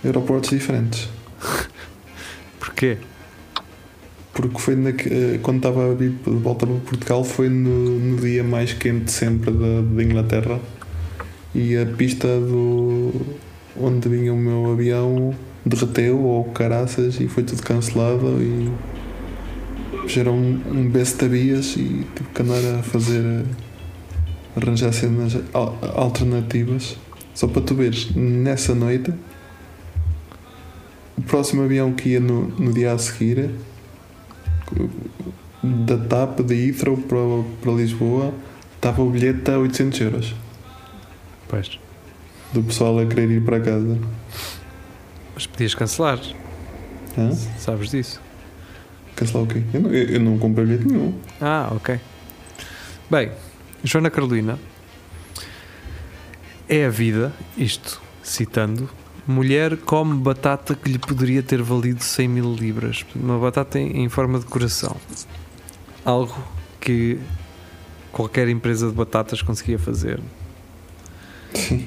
[0.05, 1.09] aeroportos diferentes.
[2.59, 2.99] Porquê?
[4.35, 8.17] porque foi na, que- quando estava a vir de volta para Portugal foi no, no
[8.17, 10.59] dia mais quente sempre da, da Inglaterra
[11.55, 13.13] e a pista do
[13.79, 15.35] onde vinha o meu avião
[15.65, 18.71] derreteu ou caraças e foi tudo cancelado e
[20.07, 23.45] fizeram um, um besta-bias e tive que andar a fazer
[24.57, 26.97] arranjar cenas al- alternativas.
[27.35, 29.13] Só para tu veres nessa noite
[31.17, 33.51] o próximo avião que ia no, no dia a seguir
[35.63, 37.19] da TAP de Heathrow para,
[37.61, 38.33] para Lisboa
[38.75, 40.35] estava o bilhete a 800 euros.
[41.49, 41.79] Pois.
[42.53, 43.99] do pessoal a querer ir para casa
[45.35, 46.19] Mas podias cancelar,
[47.17, 47.33] Hã?
[47.59, 48.21] sabes disso?
[49.17, 49.63] cancelar o quê?
[49.73, 52.01] Eu não, eu, eu não comprei bilhete nenhum Ah, ok.
[53.11, 53.31] Bem,
[53.85, 54.59] Joana Carolina
[56.69, 58.89] é a vida, isto citando,
[59.27, 63.05] mulher come batata que lhe poderia ter valido 100 mil libras.
[63.15, 64.97] Uma batata em, em forma de coração.
[66.05, 66.43] Algo
[66.81, 67.19] que
[68.11, 70.21] qualquer empresa de batatas conseguia fazer.
[71.55, 71.87] Sim.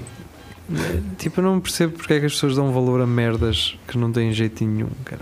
[1.18, 4.12] Tipo, eu não percebo porque é que as pessoas dão valor a merdas que não
[4.12, 5.22] têm jeito nenhum, cara.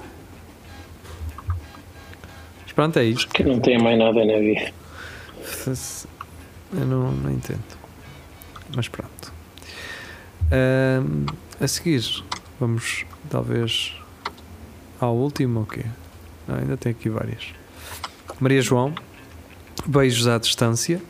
[2.63, 3.27] Mas pronto, é isto.
[3.33, 4.71] Que não tem mais nada na vida.
[6.73, 7.61] Eu não, não entendo.
[8.75, 9.33] Mas pronto.
[10.51, 11.25] Ahm,
[11.59, 12.23] a seguir,
[12.59, 13.93] vamos talvez
[14.99, 15.85] ao último ou quê?
[16.47, 17.53] Não, ainda tem aqui várias.
[18.39, 18.93] Maria João,
[19.85, 21.01] beijos à distância.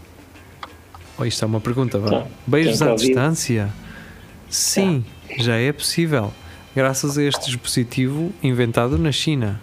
[1.17, 2.09] Oh, isto é uma pergunta, vá.
[2.09, 2.27] Tá.
[2.47, 3.71] Beijos à distância?
[4.53, 5.03] Sim,
[5.39, 6.31] já é possível.
[6.75, 9.59] Graças a este dispositivo inventado na China,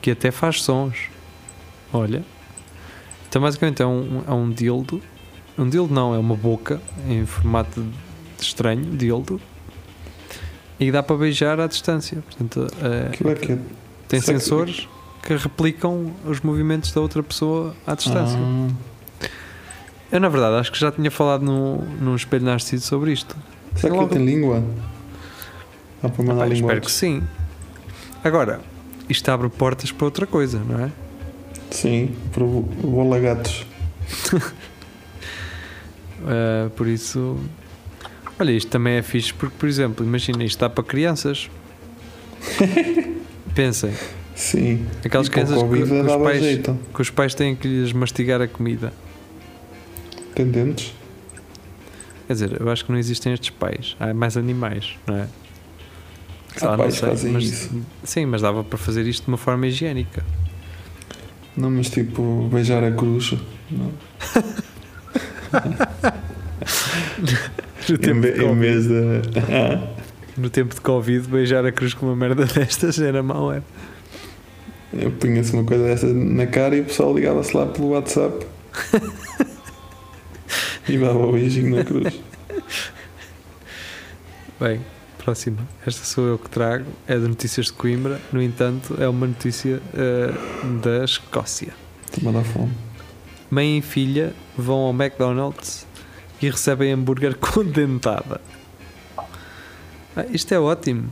[0.00, 1.08] que até faz sons.
[1.92, 2.24] Olha.
[3.28, 5.02] Então, basicamente, é um, é um dildo.
[5.58, 9.40] Um dildo não, é uma boca em formato de estranho, dildo.
[10.78, 12.22] E dá para beijar à distância.
[12.22, 13.58] Portanto, é, Aquilo é que é.
[14.06, 14.88] tem sensores
[15.20, 18.38] que replicam os movimentos da outra pessoa à distância.
[18.38, 18.68] Ah,
[20.10, 23.36] Eu, na verdade, acho que já tinha falado no, num espelho narciso sobre isto.
[23.76, 24.64] será que Logo- ele tem língua?
[26.02, 26.66] Dá para mandar Pá, língua?
[26.72, 27.22] espero que sim.
[28.24, 28.60] Agora,
[29.08, 30.90] isto abre portas para outra coisa, não é?
[31.70, 33.66] Sim, para o bola gatos.
[36.20, 37.38] Uh, por isso,
[38.38, 41.50] olha, isto também é fixe porque, por exemplo, imagina, isto dá para crianças.
[43.54, 43.92] Pensem,
[44.34, 44.86] Sim.
[45.04, 46.78] aquelas crianças que, que os pais, jeito.
[46.94, 48.92] que os pais têm que lhes mastigar a comida.
[50.38, 50.94] Tem dentes?
[52.28, 55.26] Quer dizer, eu acho que não existem estes pais, há mais animais, não é?
[56.62, 57.70] Há pais sei, fazem mas- isso.
[58.04, 60.24] Sim, mas dava para fazer isto de uma forma higiênica.
[61.56, 63.34] Não, mas tipo, beijar a cruz.
[63.70, 63.90] Não.
[67.88, 69.00] No Em, tempo, ve- de em Covid, vez de.
[70.40, 73.60] No tempo de Covid, beijar a cruz com uma merda destas era mau, é?
[74.92, 78.46] eu punha-se uma coisa dessa na cara e o pessoal ligava-se lá pelo WhatsApp.
[80.88, 82.14] e dava o beijinho na cruz.
[84.60, 84.80] Bem,
[85.18, 85.58] próxima.
[85.86, 86.86] Esta sou eu que trago.
[87.06, 88.20] É de notícias de Coimbra.
[88.32, 90.32] No entanto, é uma notícia eh,
[90.82, 91.72] da Escócia.
[92.12, 92.72] Toma da fome.
[93.50, 95.86] Mãe e filha vão ao McDonald's
[96.40, 98.40] e recebem hambúrguer com dentada.
[100.16, 101.10] Ah, isto é ótimo.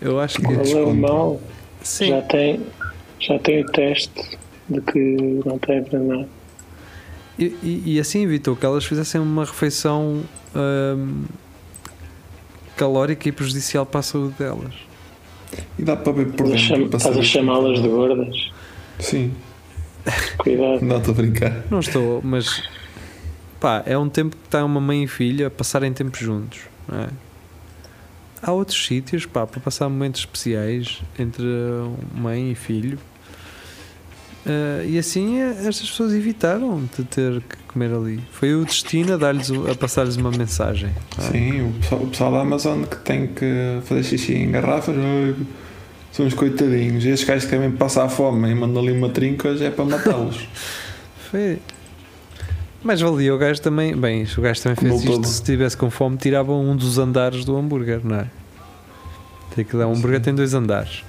[0.00, 0.46] Eu acho que.
[0.46, 1.40] Qual é mal?
[1.82, 2.08] Sim.
[2.08, 2.66] Já tem,
[3.20, 4.38] já tem o teste
[4.68, 6.28] de que não tem para nada.
[7.38, 10.22] E, e- e assim evitou que elas fizessem uma refeição
[10.54, 11.24] ahm,
[12.76, 14.74] calórica e prejudicial para a saúde delas.
[15.78, 18.50] E dá para ver por Estás a, chamá-las de gordas?
[18.98, 19.32] Sim,
[20.38, 20.82] Cuidado.
[20.82, 21.62] não estou a brincar.
[21.70, 22.62] Não estou, mas
[23.60, 27.00] pá, é um tempo que está uma mãe e filha a passarem tempo juntos, não
[27.00, 27.08] é?
[28.42, 31.44] Há outros sítios pá, para passar momentos especiais entre
[32.14, 32.98] mãe e filho.
[34.46, 38.20] Ah, e assim eh, estas pessoas evitaram de ter que comer ali.
[38.30, 40.90] Foi o destino a, dar-lhes a passar-lhes uma mensagem.
[41.18, 41.20] é?
[41.22, 45.34] Sim, o pessoal, o pessoal da Amazon que tem que fazer xixi em garrafas ai,
[46.12, 47.04] são uns coitadinhos.
[47.04, 49.84] E estes gajos que querem passar fome e mandam ali uma trinca já é para
[49.84, 50.48] matá-los.
[51.30, 51.58] Foi.
[52.82, 53.96] Mas valia o gajo também.
[53.96, 55.10] Bem, o gajo também fez Comeu isto.
[55.10, 55.26] todo.
[55.26, 58.26] Se estivesse com fome, tiravam um dos andares do hambúrguer, não é?
[59.56, 61.02] Tem que dar um hambúrguer tem dois andares.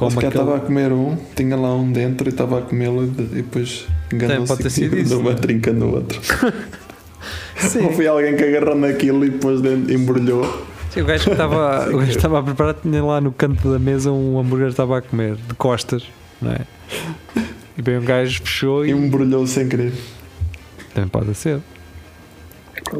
[0.00, 0.42] Como Como que aquele.
[0.42, 3.42] estava a comer um, tinha lá um dentro e estava a comê-lo e de- e
[3.42, 6.18] depois enganou-se e deu uma trinca no outro.
[7.58, 7.84] Sim.
[7.84, 10.66] Ou foi alguém que agarrou naquilo e depois embrulhou.
[10.88, 13.70] Sim, o gajo que estava, o gajo que estava a preparar tinha lá no canto
[13.70, 16.02] da mesa um hambúrguer que estava a comer, de costas,
[16.40, 16.60] não é?
[17.76, 19.92] E bem o gajo fechou E e embrulhou sem querer.
[20.94, 21.60] também pode ser.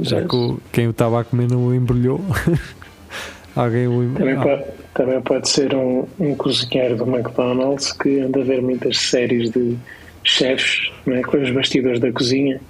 [0.02, 2.20] Já que o- quem o estava a comer não o embrulhou.
[3.56, 4.14] Alguém o.
[4.14, 8.62] Também, Ah, pode, também pode ser um, um cozinheiro do McDonald's que anda a ver
[8.62, 9.76] muitas séries de
[10.22, 11.22] chefes é?
[11.22, 12.60] com os bastidores da cozinha,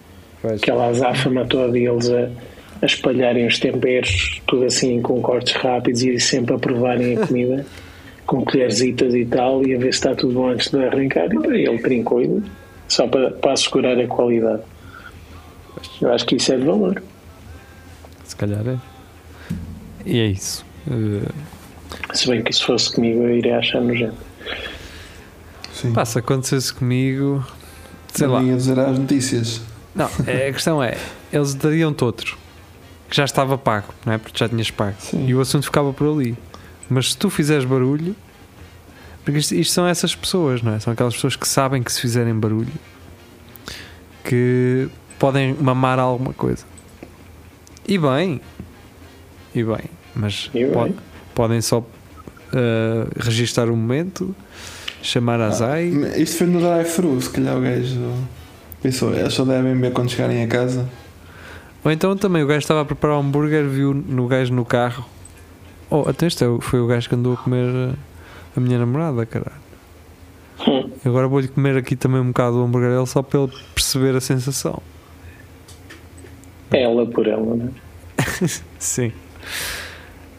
[0.40, 0.62] pois.
[0.62, 2.30] aquela azáfama toda e eles a,
[2.82, 7.66] a espalharem os temperos, tudo assim com cortes rápidos e sempre a provarem a comida
[8.26, 11.28] com colherzitas e tal, e a ver se está tudo bom antes de arrancar.
[11.32, 12.40] E ele trincou
[12.86, 14.62] só para, para assegurar a qualidade.
[16.00, 17.02] Eu acho que isso é de valor.
[18.24, 18.78] Se calhar é.
[20.06, 20.64] E é isso.
[20.88, 24.16] Eh, Se bem que se fosse comigo eu iria achar nojento.
[25.72, 25.92] Sim.
[25.92, 27.44] pá, se acontecesse comigo.
[28.12, 28.40] Sei lá.
[28.40, 29.60] Não ia dizer às notícias.
[29.94, 30.96] Não, é, a questão é,
[31.32, 32.38] eles dariam-te outro
[33.08, 34.18] que já estava pago, não é?
[34.18, 34.94] Porque já tinhas pago.
[35.00, 35.26] Sim.
[35.26, 36.36] E o assunto ficava por ali.
[36.88, 38.14] Mas se tu fizeres barulho,
[39.24, 40.78] porque isto, isto são essas pessoas, não é?
[40.78, 42.72] São aquelas pessoas que sabem que se fizerem barulho
[44.24, 46.64] que podem mamar alguma coisa.
[47.86, 48.40] E bem,
[49.54, 50.50] e bem, mas
[51.34, 51.84] podem só
[52.52, 54.34] eh, registar o momento,
[55.02, 55.90] chamar a ZAI.
[56.16, 58.12] Isto foi no drive-thru, se calhar o gajo
[58.82, 60.88] pensou, eles só devem ver quando chegarem a casa.
[61.84, 65.04] Ou então também o gajo estava a preparar um hambúrguer, viu no gajo no carro.
[65.88, 67.94] Oh, até este é foi o gajo que andou a comer eh,
[68.56, 69.60] a minha namorada, caralho.
[70.66, 70.90] Hum.
[71.04, 74.20] Agora vou-lhe comer aqui também um bocado do hambúrguer dele só para ele perceber a
[74.20, 74.82] sensação.
[76.70, 78.46] Ela por ela, não é?
[78.78, 79.12] Sim.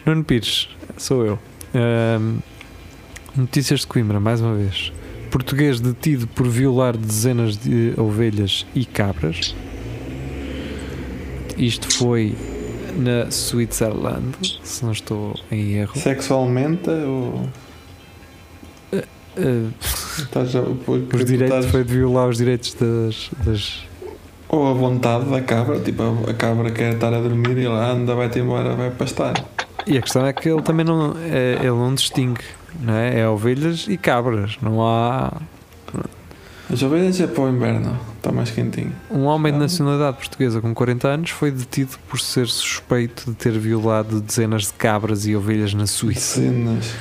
[0.05, 1.39] Nuno Pires, sou eu.
[1.75, 2.39] Ahm,
[3.35, 4.91] notícias de Coimbra, mais uma vez.
[5.29, 9.55] Português detido por violar dezenas de ovelhas e cabras.
[11.55, 12.35] Isto foi
[12.97, 15.97] na Switzerland, se não estou em erro.
[15.97, 17.47] Sexualmente ou
[20.17, 20.61] estás a,
[21.15, 23.85] os direitos foi de violar os direitos das, das
[24.49, 28.13] ou a vontade da cabra, tipo a, cabra quer estar a dormir e ela anda,
[28.13, 29.33] vai-te embora, vai pastar.
[29.87, 32.41] E a questão é que ele também não, é, ele não distingue,
[32.79, 33.19] não é?
[33.19, 34.57] É ovelhas e cabras.
[34.61, 35.33] Não há
[36.71, 38.93] As ovelhas é para o inverno, está mais quentinho.
[39.09, 43.57] um homem de nacionalidade portuguesa com 40 anos foi detido por ser suspeito de ter
[43.57, 46.39] violado dezenas de cabras e ovelhas na Suíça.
[46.39, 46.93] Cenas.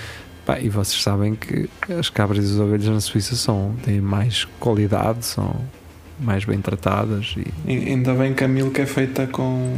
[0.44, 4.44] Pá, e vocês sabem que as cabras e as ovelhas na Suíça são, têm mais
[4.58, 5.54] qualidade, são
[6.18, 9.76] mais bem tratadas e E- Ainda bem que a milk é feita com,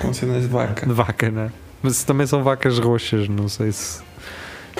[0.00, 0.84] com cenas de vaca.
[0.86, 1.50] de vaca, não é?
[1.82, 4.02] Mas também são vacas roxas, não sei se,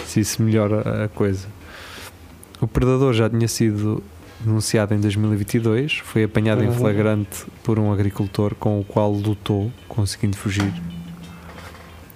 [0.05, 1.47] se isso melhora a coisa.
[2.61, 4.03] O predador já tinha sido
[4.41, 6.75] denunciado em 2022, foi apanhado em Uhum.
[6.75, 10.73] flagrante por um agricultor com o qual lutou, conseguindo fugir.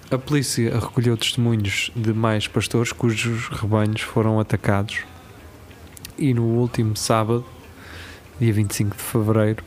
[0.09, 4.99] A polícia recolheu testemunhos de mais pastores cujos rebanhos foram atacados.
[6.17, 7.45] E no último sábado,
[8.39, 9.63] dia 25 de fevereiro,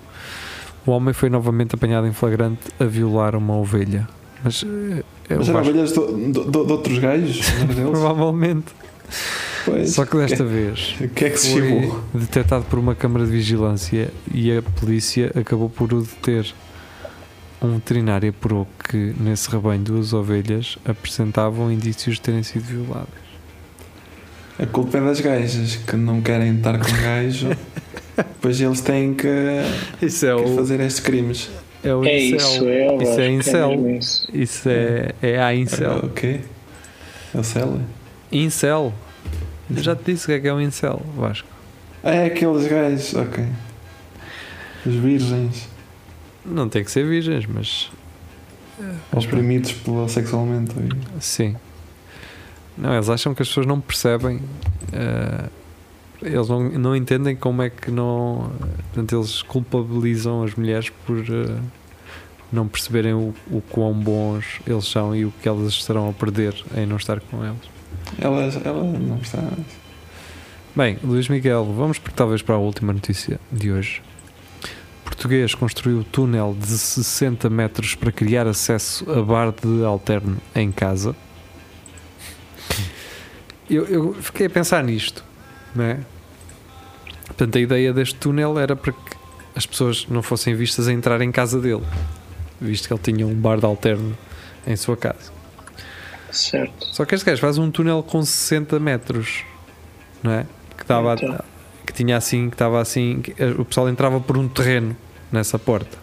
[0.86, 4.08] o homem foi novamente apanhado em flagrante a violar uma ovelha.
[4.42, 5.02] Mas, eh,
[5.36, 7.40] Mas eram ovelhas de, de- de- outros gajos,
[7.74, 8.66] provavelmente.
[9.64, 9.90] Pois.
[9.90, 13.30] Só que desta vez O que é que se foi detectado por uma câmara de
[13.32, 16.52] vigilância e a polícia acabou por o deter.
[17.62, 23.08] Um veterinário apurou que nesse rebanho duas ovelhas apresentavam indícios de terem sido violadas.
[24.58, 27.48] A culpa é das gajas que não querem estar com gajo,
[28.40, 29.64] pois eles têm que, é
[29.98, 30.08] que
[30.56, 31.50] fazer estes crimes.
[31.84, 32.36] É o É incel.
[32.38, 33.68] isso, é Isso é Vasco, incel.
[33.70, 34.28] mesmo isso.
[34.32, 35.98] Isso é, é a incel.
[35.98, 36.40] O quê?
[37.34, 37.80] É o Cela?
[38.32, 38.92] Incel.
[39.74, 41.46] Eu já te disse o que é que é um incel, Vasco.
[42.02, 43.44] Ah, é aqueles gajos, ok.
[44.86, 45.68] Os virgens,
[46.44, 47.90] Não tem que ser virgens, mas
[49.12, 50.74] oprimidos pela sexualmente.
[51.20, 51.54] Sim.
[52.78, 54.40] Não, eles acham que as pessoas não percebem.
[54.92, 55.44] eh,
[56.22, 58.50] eles não, não entendem como é que não.
[58.92, 61.56] Portanto, eles culpabilizam as mulheres por eh,
[62.52, 66.54] não perceberem o, o quão bons eles são e o que elas estarão a perder
[66.76, 67.60] em não estar com eles.
[68.18, 69.42] Elas, ela não está.
[70.74, 74.02] Bem, Luís Miguel, vamos por- talvez para a última notícia de hoje.
[75.04, 81.14] Português construiu túnel de 60 metros para criar acesso a bar de alterno em casa.
[83.68, 85.24] Eu, eu fiquei a pensar nisto,
[85.74, 85.98] não é?
[87.26, 89.16] Portanto, a ideia deste túnel era para que
[89.54, 91.82] as pessoas não fossem vistas a entrar em casa dele,
[92.60, 94.16] visto que ele tinha um bar de alterno
[94.66, 95.32] em sua casa.
[96.30, 96.86] Certo.
[96.86, 99.44] Só que este gajo faz um túnel com 60 metros,
[100.22, 100.46] não é?
[100.76, 101.38] Que, estava Então.
[101.86, 104.96] que tinha assim, que estava assim, que o pessoal entrava por um terreno
[105.32, 105.98] nessa porta.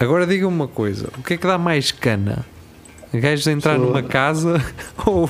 [0.00, 2.44] Agora diga-me uma coisa: o que é que dá mais cana?
[3.12, 4.64] Gajos a entrar numa casa
[5.04, 5.28] ou,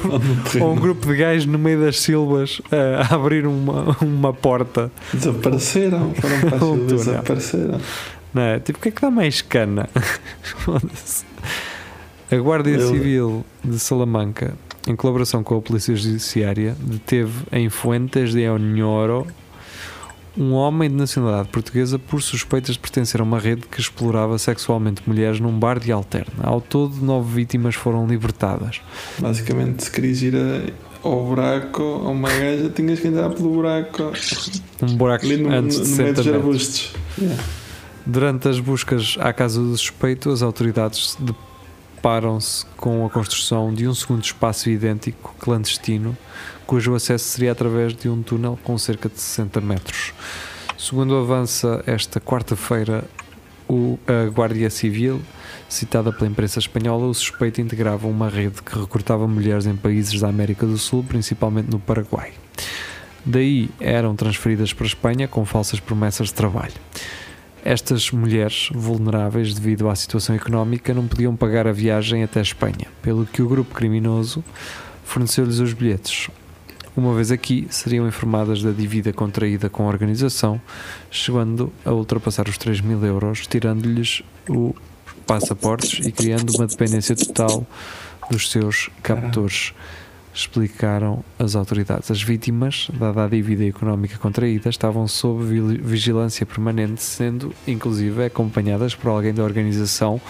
[0.61, 4.91] ou um grupo de gajos no meio das silvas a abrir uma, uma porta?
[5.13, 7.81] Desapareceram, foram para as Um desapareceram.
[8.33, 8.61] Não é?
[8.61, 9.89] Tipo, o que é que dá mais cana?
[12.31, 14.55] A Guardia Ele- Civil de Salamanca,
[14.89, 19.27] em colaboração com a Polícia Judiciária, deteve em Fuentes de Onhoro
[20.37, 25.03] um homem de nacionalidade portuguesa por suspeitas de pertencer a uma rede que explorava sexualmente
[25.07, 26.33] mulheres num bar de alterna.
[26.43, 28.81] Ao todo, nove vítimas foram libertadas.
[29.19, 30.73] Basicamente, se querias ir a-
[31.07, 34.13] ao buraco a uma gaja, tinhas que entrar pelo buraco
[34.83, 36.93] Um buraco ali no, antes no, de no meio 60 dos arbustos.
[37.21, 37.43] Yeah.
[38.07, 43.95] Durante as buscas à casa do suspeito, as autoridades deparam-se com a construção de um
[43.95, 46.17] segundo espaço idêntico, clandestino,
[46.73, 50.15] cujo acesso seria através de um túnel com cerca de 60 metros.
[50.79, 53.05] Segundo avança esta quarta-feira
[53.69, 55.21] o- a Guardia Civil,
[55.69, 60.31] citada pela imprensa espanhola, o suspeito integrava uma rede que recrutava mulheres em países da
[60.31, 62.33] América do Sul, principalmente no Paraguai.
[63.23, 66.73] Daí eram transferidas para a Espanha com falsas promessas de trabalho.
[67.63, 72.87] Estas mulheres, vulneráveis devido à situação económica, não podiam pagar a viagem até a Espanha,
[73.03, 74.43] pelo que o grupo criminoso
[75.05, 76.31] forneceu-lhes os bilhetes.
[76.95, 80.61] Uma vez aqui, seriam informadas da dívida contraída com a organização,
[81.11, 84.75] chegando a ultrapassar os 3 mil euros, tirando-lhes o
[85.27, 87.67] passaportes e criando uma dependência total
[88.31, 89.73] dos seus captores
[90.35, 92.11] explicaram as autoridades.
[92.11, 98.95] As vítimas, dada a dívida económica contraída, estavam sob vi- vigilância permanente, sendo inclusive acompanhadas
[98.95, 100.21] por alguém da organização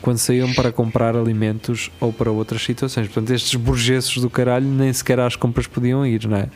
[0.00, 3.06] quando saíam para comprar alimentos ou para outras situações.
[3.08, 6.48] Portanto, estes burgueses do caralho nem sequer às compras podiam ir, não é?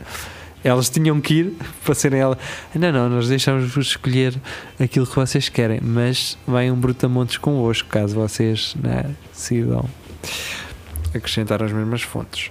[0.65, 2.39] Elas tinham que ir para serem ela.
[2.73, 4.35] Não, não, nós deixamos-vos escolher
[4.79, 9.85] aquilo que vocês querem, mas vai um brutamontes convosco, caso vocês né, decidam
[11.13, 12.51] acrescentar as mesmas fontes.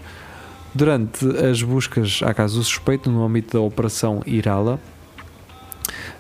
[0.74, 4.80] Durante as buscas à casa do suspeito, no âmbito da Operação Irala,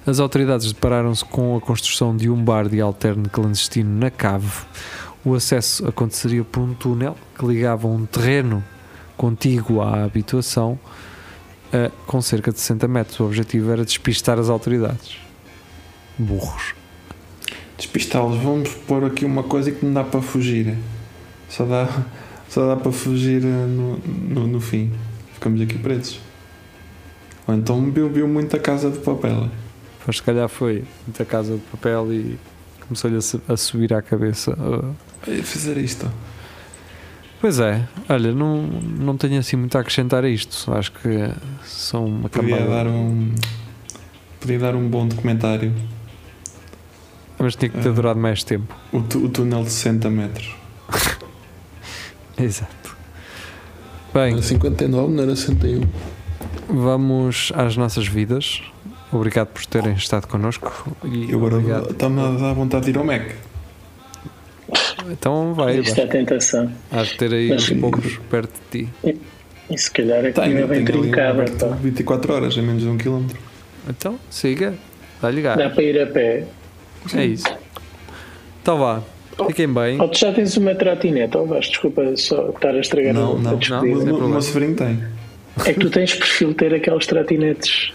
[0.05, 4.51] as autoridades depararam-se com a construção de um bar de alterno clandestino na cave.
[5.23, 8.63] O acesso aconteceria por um túnel que ligava um terreno
[9.15, 10.77] contíguo à habitação
[11.71, 13.19] a- com cerca de 60 metros.
[13.19, 15.15] O objetivo era despistar as autoridades.
[16.17, 16.73] Burros.
[17.77, 20.75] Despistá-los, vamos pôr aqui uma coisa que não dá para fugir.
[21.47, 21.87] Só dá,
[22.51, 24.91] só dá para fugir eh, no, no, no fim.
[25.33, 26.19] Ficamos aqui presos.
[27.47, 29.49] Ou então viu, viu muita casa de papel.
[30.05, 32.37] Mas se calhar foi muita casa de papel e
[32.87, 34.51] começou-lhe a, su- a subir à cabeça.
[34.51, 34.93] uh,
[35.27, 36.07] Olha, fazer isto.
[37.39, 40.71] Pois é, olha, não, não tenho assim muito a acrescentar a isto.
[40.73, 41.09] Acho que
[41.65, 42.69] são uma Podia camada.
[42.83, 43.31] dar um.
[44.39, 45.73] Podia dar um bom documentário.
[47.39, 47.93] Mas tinha que ter Ah.
[47.93, 48.75] durado mais tempo.
[48.91, 50.55] O, o túnel de 60 metros.
[52.43, 52.95] Exato.
[54.13, 55.81] Bem, Era 59, não era 61.
[56.67, 58.61] vamos às nossas vidas.
[59.11, 60.95] Obrigado por terem estado connosco.
[61.05, 61.91] E E agora obrigado.
[61.91, 63.31] está-me a dar vontade de ir ao Mac.
[65.09, 66.05] Então vai, Isto vai.
[66.05, 66.71] é tentação.
[66.91, 68.89] Hás de ter aí Mas- uns poucos perto de ti.
[69.69, 71.29] E se calhar é que Tenho, ainda bem um trincada.
[71.29, 71.75] aberto pá.
[71.75, 73.37] 24 horas, a menos de um quilómetro.
[73.89, 74.73] Então, siga.
[75.21, 76.47] Dá-lhe Dá para ir a pé.
[77.13, 77.45] É isso.
[78.61, 79.01] Então vá.
[79.47, 79.99] Fiquem bem.
[79.99, 83.39] Ou tu já tens uma trotinete, ou vais, desculpa só estar a estragar Não, a
[83.39, 83.51] não.
[83.51, 84.13] a despedida.
[84.13, 85.03] O meu- sobrinho tem.
[85.65, 87.91] É que tu tens perfil de ter aquelas trotinetes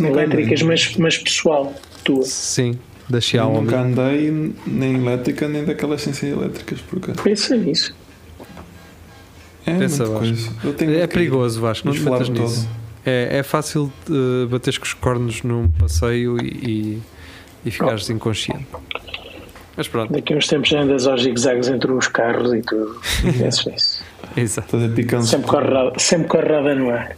[0.00, 1.72] não elétricas, mas, mas pessoal,
[2.04, 2.22] tua.
[2.24, 3.60] Sim, da Xiaomi.
[3.60, 7.94] nunca andei nem elétrica nem daquelas sem ser elétricas, porque Pensa nisso.
[9.66, 10.18] é Pensa, Vasco.
[10.20, 10.50] coisa.
[10.62, 12.68] Eu tenho É perigoso, Vasco, não te metas nisso.
[13.04, 17.02] É, é fácil uh, bateres com os cornos num passeio e, e,
[17.66, 18.66] e ficares inconsciente.
[19.76, 23.00] Mas pronto, Daqui a uns tempos já andas aos zigzags entre os carros e tudo.
[23.38, 24.04] Penso nisso.
[24.36, 24.76] exato.
[25.26, 27.16] Sempre roda- sempre a roda no ar.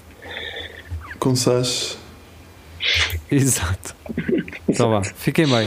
[1.18, 1.98] com sachs.
[3.30, 3.94] Exato.
[4.68, 5.64] Então vá, fiquem bem.